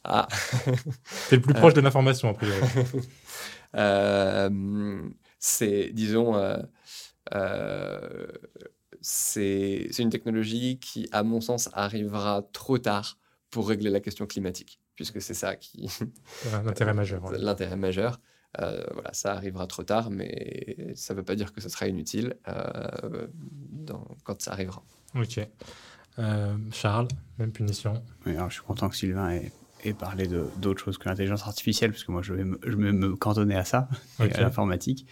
Ah. 0.04 0.28
c'est 1.04 1.36
le 1.36 1.42
plus 1.42 1.54
proche 1.54 1.74
de 1.74 1.80
l'information, 1.80 2.28
a 2.28 2.34
priori. 2.34 2.60
c'est, 5.38 5.90
disons, 5.92 6.36
euh, 7.34 8.26
c'est 9.00 9.98
une 9.98 10.10
technologie 10.10 10.78
qui, 10.78 11.08
à 11.12 11.22
mon 11.22 11.40
sens, 11.40 11.68
arrivera 11.72 12.42
trop 12.52 12.78
tard 12.78 13.18
pour 13.50 13.68
régler 13.68 13.90
la 13.90 14.00
question 14.00 14.26
climatique, 14.26 14.80
puisque 14.94 15.20
c'est 15.20 15.34
ça 15.34 15.56
qui... 15.56 15.90
L'intérêt 16.64 16.94
majeur. 16.94 17.30
L'intérêt 17.38 17.76
majeur. 17.76 18.20
voilà, 18.58 19.12
ça 19.12 19.32
arrivera 19.32 19.66
trop 19.66 19.82
tard, 19.82 20.10
mais 20.10 20.92
ça 20.94 21.14
ne 21.14 21.18
veut 21.18 21.24
pas 21.24 21.36
dire 21.36 21.52
que 21.52 21.60
ce 21.60 21.68
sera 21.68 21.86
inutile 21.88 22.36
quand 24.24 24.40
ça 24.40 24.52
arrivera. 24.52 24.82
Ok. 25.14 25.40
Charles, 26.72 27.08
même 27.38 27.52
punition. 27.52 28.02
Oui, 28.26 28.36
alors 28.36 28.50
je 28.50 28.54
suis 28.54 28.64
content 28.64 28.88
que 28.88 28.96
Sylvain 28.96 29.30
ait, 29.30 29.52
parlé 29.92 30.26
d'autres 30.56 30.82
choses 30.82 30.96
que 30.96 31.08
l'intelligence 31.08 31.42
artificielle, 31.42 31.90
parce 31.90 32.04
que 32.04 32.12
moi 32.12 32.22
je 32.22 32.32
vais 32.32 32.44
me, 32.44 32.58
je 32.64 32.76
vais 32.76 32.92
me 32.92 33.16
cantonner 33.16 33.56
à 33.56 33.64
ça, 33.64 33.88
à 34.18 34.26
l'informatique. 34.40 35.06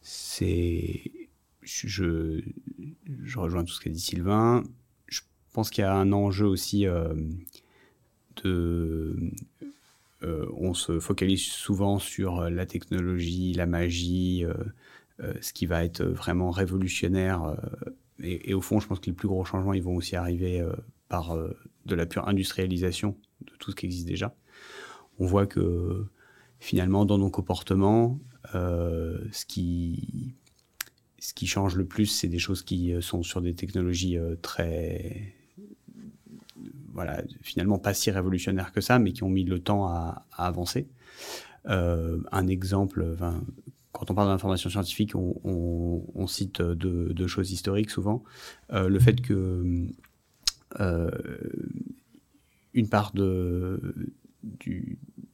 c'est 0.00 1.12
je, 1.62 2.42
je, 3.24 3.38
rejoins 3.38 3.64
tout 3.64 3.72
ce 3.72 3.80
qu'a 3.80 3.90
dit 3.90 4.00
Sylvain. 4.00 4.64
Je 5.52 5.54
pense 5.54 5.68
qu'il 5.68 5.82
y 5.82 5.86
a 5.86 5.94
un 5.94 6.12
enjeu 6.12 6.46
aussi 6.46 6.86
euh, 6.86 7.12
de. 8.42 9.14
Euh, 10.22 10.46
on 10.56 10.72
se 10.72 10.98
focalise 10.98 11.42
souvent 11.42 11.98
sur 11.98 12.48
la 12.48 12.64
technologie, 12.64 13.52
la 13.52 13.66
magie, 13.66 14.46
euh, 14.46 15.34
ce 15.42 15.52
qui 15.52 15.66
va 15.66 15.84
être 15.84 16.04
vraiment 16.04 16.50
révolutionnaire. 16.50 17.54
Et, 18.22 18.54
au 18.54 18.62
fond, 18.62 18.80
je 18.80 18.86
pense 18.86 18.98
que 18.98 19.06
les 19.06 19.12
plus 19.12 19.28
gros 19.28 19.44
changements, 19.44 19.74
ils 19.74 19.82
vont 19.82 19.94
aussi 19.94 20.16
arriver 20.16 20.66
par 21.10 21.36
de 21.36 21.94
la 21.94 22.06
pure 22.06 22.26
industrialisation 22.28 23.14
de 23.42 23.52
tout 23.58 23.72
ce 23.72 23.76
qui 23.76 23.84
existe 23.84 24.06
déjà. 24.06 24.34
On 25.18 25.26
voit 25.26 25.46
que 25.46 26.06
finalement, 26.60 27.04
dans 27.04 27.18
nos 27.18 27.30
comportements, 27.30 28.18
ce 31.22 31.34
qui 31.34 31.46
change 31.46 31.76
le 31.76 31.86
plus, 31.86 32.06
c'est 32.06 32.28
des 32.28 32.38
choses 32.38 32.62
qui 32.62 32.92
euh, 32.92 33.00
sont 33.00 33.22
sur 33.22 33.40
des 33.40 33.54
technologies 33.54 34.18
euh, 34.18 34.34
très, 34.42 35.34
voilà, 36.92 37.22
finalement 37.42 37.78
pas 37.78 37.94
si 37.94 38.10
révolutionnaires 38.10 38.72
que 38.72 38.80
ça, 38.80 38.98
mais 38.98 39.12
qui 39.12 39.22
ont 39.22 39.30
mis 39.30 39.44
le 39.44 39.58
temps 39.58 39.86
à, 39.86 40.26
avancer. 40.36 40.88
Euh, 41.68 42.18
un 42.32 42.46
exemple, 42.48 43.16
quand 43.92 44.10
on 44.10 44.14
parle 44.14 44.28
d'information 44.28 44.70
scientifique, 44.70 45.14
on, 45.14 46.26
cite 46.26 46.62
deux, 46.62 47.26
choses 47.26 47.52
historiques 47.52 47.90
souvent. 47.90 48.22
le 48.70 48.98
fait 48.98 49.20
que 49.20 49.86
une 52.74 52.88
part 52.88 53.12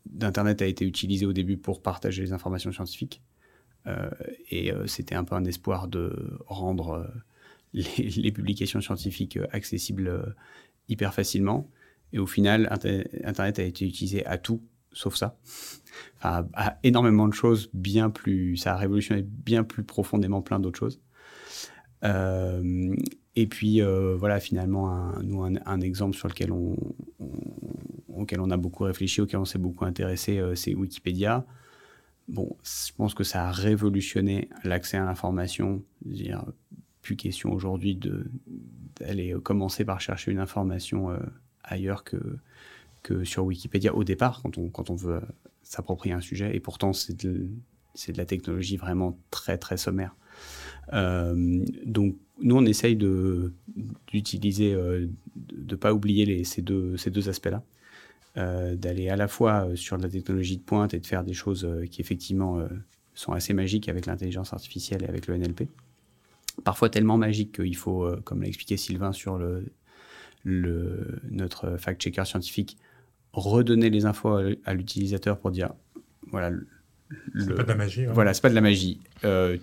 d'Internet 0.07 0.63
a 0.63 0.67
été 0.67 0.85
utilisée 0.85 1.27
au 1.27 1.33
début 1.33 1.57
pour 1.57 1.83
partager 1.83 2.23
les 2.23 2.33
informations 2.33 2.73
scientifiques. 2.73 3.23
Euh, 3.87 4.11
et 4.51 4.73
euh, 4.73 4.87
c'était 4.87 5.15
un 5.15 5.25
peu 5.25 5.35
un 5.35 5.45
espoir 5.45 5.89
de 5.89 6.39
rendre 6.47 6.91
euh, 6.91 7.07
les, 7.73 8.33
publications 8.33 8.81
scientifiques 8.81 9.39
accessibles 9.53 10.35
hyper 10.89 11.15
facilement. 11.15 11.71
Et 12.13 12.19
au 12.19 12.27
final, 12.27 12.69
Internet 13.25 13.59
a 13.59 13.63
été 13.63 13.87
utilisé 13.87 14.25
à 14.27 14.39
tout, 14.39 14.63
sauf 14.93 15.15
ça. 15.15 15.39
Enfin, 16.17 16.49
à 16.55 16.79
énormément 16.83 17.29
de 17.29 17.35
choses, 17.35 17.71
bien 17.75 18.11
plus. 18.11 18.57
Ça 18.57 18.75
a 18.75 18.77
révolutionné 18.77 19.23
bien 19.23 19.63
plus 19.63 19.85
profondément 19.85 20.41
plein 20.41 20.59
d'autres 20.59 20.79
choses. 20.79 21.01
et 22.03 23.47
puis, 23.47 23.83
voilà, 24.17 24.41
finalement, 24.41 24.91
un, 24.91 25.23
nous, 25.23 25.43
un, 25.43 25.81
exemple 25.81 26.17
sur 26.17 26.29
lequel 26.29 26.53
on, 26.53 26.77
auquel 28.09 28.41
on 28.41 28.51
a 28.51 28.57
beaucoup 28.57 28.85
réfléchi, 28.85 29.21
auquel 29.21 29.41
on 29.41 29.45
s'est 29.45 29.59
beaucoup 29.59 29.85
intéressé, 29.85 30.41
c'est 30.55 30.75
Wikipédia. 30.75 31.45
Bon, 32.29 32.57
je 32.63 32.93
pense 32.95 33.15
que 33.15 33.25
ça 33.25 33.49
a 33.49 33.51
révolutionné 33.51 34.51
l'accès 34.63 34.99
à 34.99 35.05
l'information. 35.05 35.83
Plus 37.01 37.17
question 37.17 37.53
aujourd'hui 37.53 37.99
d'aller 39.01 39.35
commencer 39.43 39.85
par 39.85 40.01
chercher 40.01 40.31
une 40.31 40.39
information 40.39 41.11
euh, 41.11 41.19
ailleurs 41.63 42.05
que, 42.05 42.17
que 43.03 43.25
sur 43.25 43.45
Wikipédia 43.45 43.95
au 43.95 44.05
départ, 44.05 44.41
quand 44.43 44.59
on, 44.59 44.69
quand 44.69 44.91
on 44.91 44.95
veut 44.95 45.21
s'approprier 45.63 46.15
un 46.15 46.21
sujet. 46.21 46.55
Et 46.55 46.61
pourtant, 46.61 46.93
c'est 46.93 47.17
de, 47.17 47.49
de, 48.09 48.17
la 48.17 48.25
technologie 48.25 48.77
vraiment 48.77 49.19
très, 49.31 49.59
très 49.59 49.77
sommaire. 49.77 50.15
Euh, 50.93 51.65
donc, 51.85 52.17
nous, 52.41 52.57
on 52.57 52.65
essaye 52.65 52.97
d'utiliser, 52.97 54.73
euh, 54.73 55.07
de 55.37 55.75
ne 55.75 55.77
pas 55.77 55.93
oublier 55.93 56.45
ces 56.45 56.63
deux, 56.63 56.97
ces 56.97 57.11
deux 57.11 57.29
aspects-là. 57.29 57.63
Euh, 58.39 58.77
d'aller 58.77 59.09
à 59.09 59.17
la 59.17 59.27
fois 59.27 59.67
euh, 59.67 59.75
sur 59.75 59.97
de 59.97 60.03
la 60.03 60.09
technologie 60.09 60.59
de 60.59 60.63
pointe 60.63 60.95
et 60.95 61.01
de 61.01 61.07
faire 61.07 61.25
des 61.25 61.33
choses 61.33 61.65
euh, 61.65 61.87
qui 61.87 62.01
effectivement 62.01 62.61
sont 63.15 63.33
assez 63.33 63.53
magiques 63.53 63.89
avec 63.89 64.07
l'intelligence 64.07 64.53
artificielle 64.53 65.03
et 65.03 65.09
avec 65.09 65.27
le 65.27 65.39
NLP. 65.39 65.63
Parfois 66.65 66.91
tellement 66.91 67.17
magiques 67.17 67.57
qu'il 67.57 67.77
faut, 67.77 68.11
comme 68.25 68.43
l'a 68.43 68.49
expliqué 68.49 68.77
Sylvain 68.77 69.13
sur 69.13 69.39
le, 69.39 69.65
le 70.45 71.21
notre 71.31 71.77
fact-checker 71.77 72.25
scientifique, 72.25 72.77
redonner 73.33 73.91
les 73.91 74.07
infos 74.07 74.39
à, 74.65 74.75
l'utilisateur 74.75 75.39
pour 75.39 75.51
dire 75.51 75.73
voilà. 76.31 76.51
C'est 77.39 77.55
pas 77.55 77.63
de 77.63 77.69
la 77.69 77.75
magie. 77.75 78.07
Voilà, 78.07 78.35
c'est 78.35 78.43
pas 78.43 78.51
de 78.51 78.55
la 78.55 78.61
magie. 78.61 79.01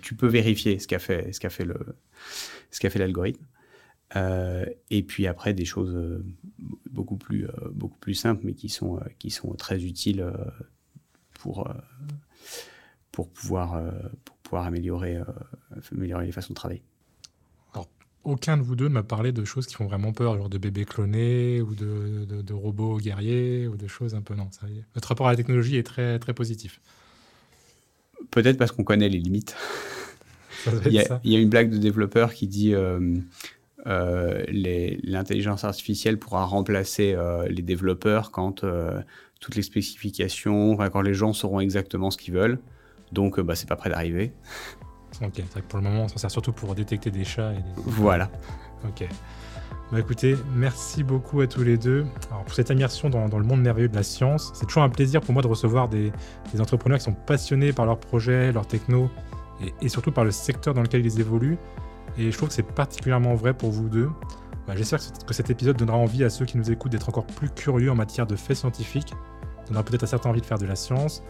tu 0.02 0.14
peux 0.14 0.26
vérifier 0.26 0.78
ce 0.78 0.88
qu'a 0.88 0.98
fait, 0.98 1.32
ce 1.32 1.40
qu'a 1.40 1.50
fait 1.50 1.64
le, 1.64 1.76
ce 2.70 2.80
qu'a 2.80 2.90
fait 2.90 2.98
l'algorithme. 2.98 3.44
Euh, 4.14 4.64
et 4.90 5.02
puis 5.02 5.26
après, 5.26 5.52
des 5.52 5.64
choses 5.64 5.94
euh, 5.96 6.24
beaucoup 6.90 7.16
plus, 7.16 7.46
euh, 7.46 7.52
beaucoup 7.72 7.98
plus 7.98 8.14
simples, 8.14 8.42
mais 8.44 8.54
qui 8.54 8.68
sont, 8.68 9.00
qui 9.18 9.30
sont 9.30 9.52
très 9.54 9.84
utiles 9.84 10.24
pour, 11.34 11.68
pour, 13.10 13.28
pouvoir, 13.30 13.82
pour 14.24 14.35
pouvoir 14.46 14.66
améliorer, 14.66 15.18
améliorer 15.92 16.26
les 16.26 16.32
façons 16.32 16.52
de 16.52 16.56
travailler. 16.56 16.82
Alors, 17.74 17.88
aucun 18.24 18.56
de 18.56 18.62
vous 18.62 18.76
deux 18.76 18.88
ne 18.88 18.94
m'a 18.94 19.02
parlé 19.02 19.32
de 19.32 19.44
choses 19.44 19.66
qui 19.66 19.74
font 19.74 19.86
vraiment 19.86 20.12
peur, 20.12 20.36
genre 20.36 20.48
de 20.48 20.58
bébés 20.58 20.84
clonés 20.84 21.60
ou 21.60 21.74
de, 21.74 22.24
de, 22.24 22.52
robots 22.54 22.98
guerriers 22.98 23.66
ou 23.68 23.76
de 23.76 23.86
choses 23.86 24.14
un 24.14 24.22
peu. 24.22 24.34
Non, 24.34 24.48
ça, 24.50 24.66
votre 24.94 25.08
rapport 25.08 25.28
à 25.28 25.30
la 25.30 25.36
technologie 25.36 25.76
est 25.76 25.82
très, 25.82 26.18
très 26.18 26.34
positif. 26.34 26.80
Peut-être 28.30 28.58
parce 28.58 28.72
qu'on 28.72 28.84
connaît 28.84 29.08
les 29.08 29.18
limites. 29.18 29.56
il, 30.86 30.92
y 30.92 31.00
a, 31.00 31.20
il, 31.24 31.32
y 31.32 31.36
a, 31.36 31.38
une 31.38 31.50
blague 31.50 31.70
de 31.70 31.78
développeur 31.78 32.32
qui 32.32 32.46
dit 32.46 32.74
euh, 33.86 34.44
l'intelligence 35.04 35.62
artificielle 35.64 36.18
pourra 36.18 36.44
remplacer 36.44 37.14
euh, 37.14 37.46
les 37.48 37.62
développeurs 37.62 38.32
quand 38.32 38.64
euh, 38.64 39.00
toutes 39.38 39.54
les 39.54 39.62
spécifications, 39.62 40.76
quand 40.76 41.02
les 41.02 41.14
gens 41.14 41.32
sauront 41.32 41.60
exactement 41.60 42.10
ce 42.10 42.18
qu'ils 42.18 42.34
veulent. 42.34 42.58
Donc, 43.12 43.40
bah, 43.40 43.54
c'est 43.54 43.68
pas 43.68 43.76
prêt 43.76 43.90
d'arriver. 43.90 44.32
Ok, 45.22 45.42
pour 45.68 45.78
le 45.78 45.84
moment, 45.84 46.04
on 46.04 46.08
s'en 46.08 46.18
sert 46.18 46.30
surtout 46.30 46.52
pour 46.52 46.74
détecter 46.74 47.10
des 47.10 47.24
chats. 47.24 47.52
Et 47.52 47.56
des... 47.56 47.62
Voilà. 47.84 48.30
Ok. 48.84 49.08
Bah 49.92 50.00
écoutez, 50.00 50.36
merci 50.52 51.04
beaucoup 51.04 51.40
à 51.42 51.46
tous 51.46 51.62
les 51.62 51.78
deux 51.78 52.06
Alors, 52.30 52.42
pour 52.44 52.54
cette 52.54 52.70
immersion 52.70 53.08
dans, 53.08 53.38
le 53.38 53.44
monde 53.44 53.62
merveilleux 53.62 53.88
de 53.88 53.94
la 53.94 54.02
science. 54.02 54.50
C'est 54.54 54.66
toujours 54.66 54.82
un 54.82 54.88
plaisir 54.88 55.20
pour 55.20 55.32
moi 55.32 55.42
de 55.42 55.46
recevoir 55.46 55.88
des, 55.88 56.12
entrepreneurs 56.58 56.98
qui 56.98 57.04
sont 57.04 57.12
passionnés 57.12 57.72
par 57.72 57.86
leurs 57.86 57.98
projets, 57.98 58.50
leurs 58.50 58.66
technos 58.66 59.08
et, 59.62 59.72
et, 59.80 59.88
surtout 59.88 60.10
par 60.10 60.24
le 60.24 60.32
secteur 60.32 60.74
dans 60.74 60.82
lequel 60.82 61.06
ils 61.06 61.20
évoluent. 61.20 61.56
Et 62.18 62.32
je 62.32 62.36
trouve 62.36 62.48
que 62.48 62.54
c'est 62.54 62.64
particulièrement 62.64 63.34
vrai 63.34 63.54
pour 63.54 63.70
vous 63.70 63.88
deux. 63.88 64.10
Bah, 64.66 64.74
j'espère 64.74 64.98
que 65.24 65.32
cet 65.32 65.50
épisode 65.50 65.76
donnera 65.76 65.96
envie 65.96 66.24
à 66.24 66.30
ceux 66.30 66.44
qui 66.44 66.58
nous 66.58 66.70
écoutent 66.70 66.90
d'être 66.90 67.08
encore 67.08 67.26
plus 67.26 67.48
curieux 67.48 67.90
en 67.90 67.94
matière 67.94 68.26
de 68.26 68.34
faits 68.34 68.56
scientifiques, 68.56 69.14
donnera 69.66 69.82
peut-être 69.82 70.04
à 70.04 70.06
certains 70.06 70.30
envie 70.30 70.40
de 70.40 70.46
faire 70.46 70.58
de 70.58 70.66
la 70.66 70.76
science, 70.76 71.22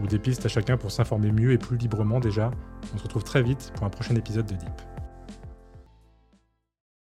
ou 0.00 0.06
des 0.06 0.18
pistes 0.18 0.44
à 0.44 0.48
chacun 0.48 0.76
pour 0.76 0.90
s'informer 0.90 1.32
mieux 1.32 1.52
et 1.52 1.58
plus 1.58 1.76
librement 1.76 2.20
déjà. 2.20 2.50
On 2.94 2.98
se 2.98 3.02
retrouve 3.02 3.24
très 3.24 3.42
vite 3.42 3.72
pour 3.74 3.84
un 3.86 3.90
prochain 3.90 4.14
épisode 4.14 4.46
de 4.46 4.54
Deep. 4.54 4.95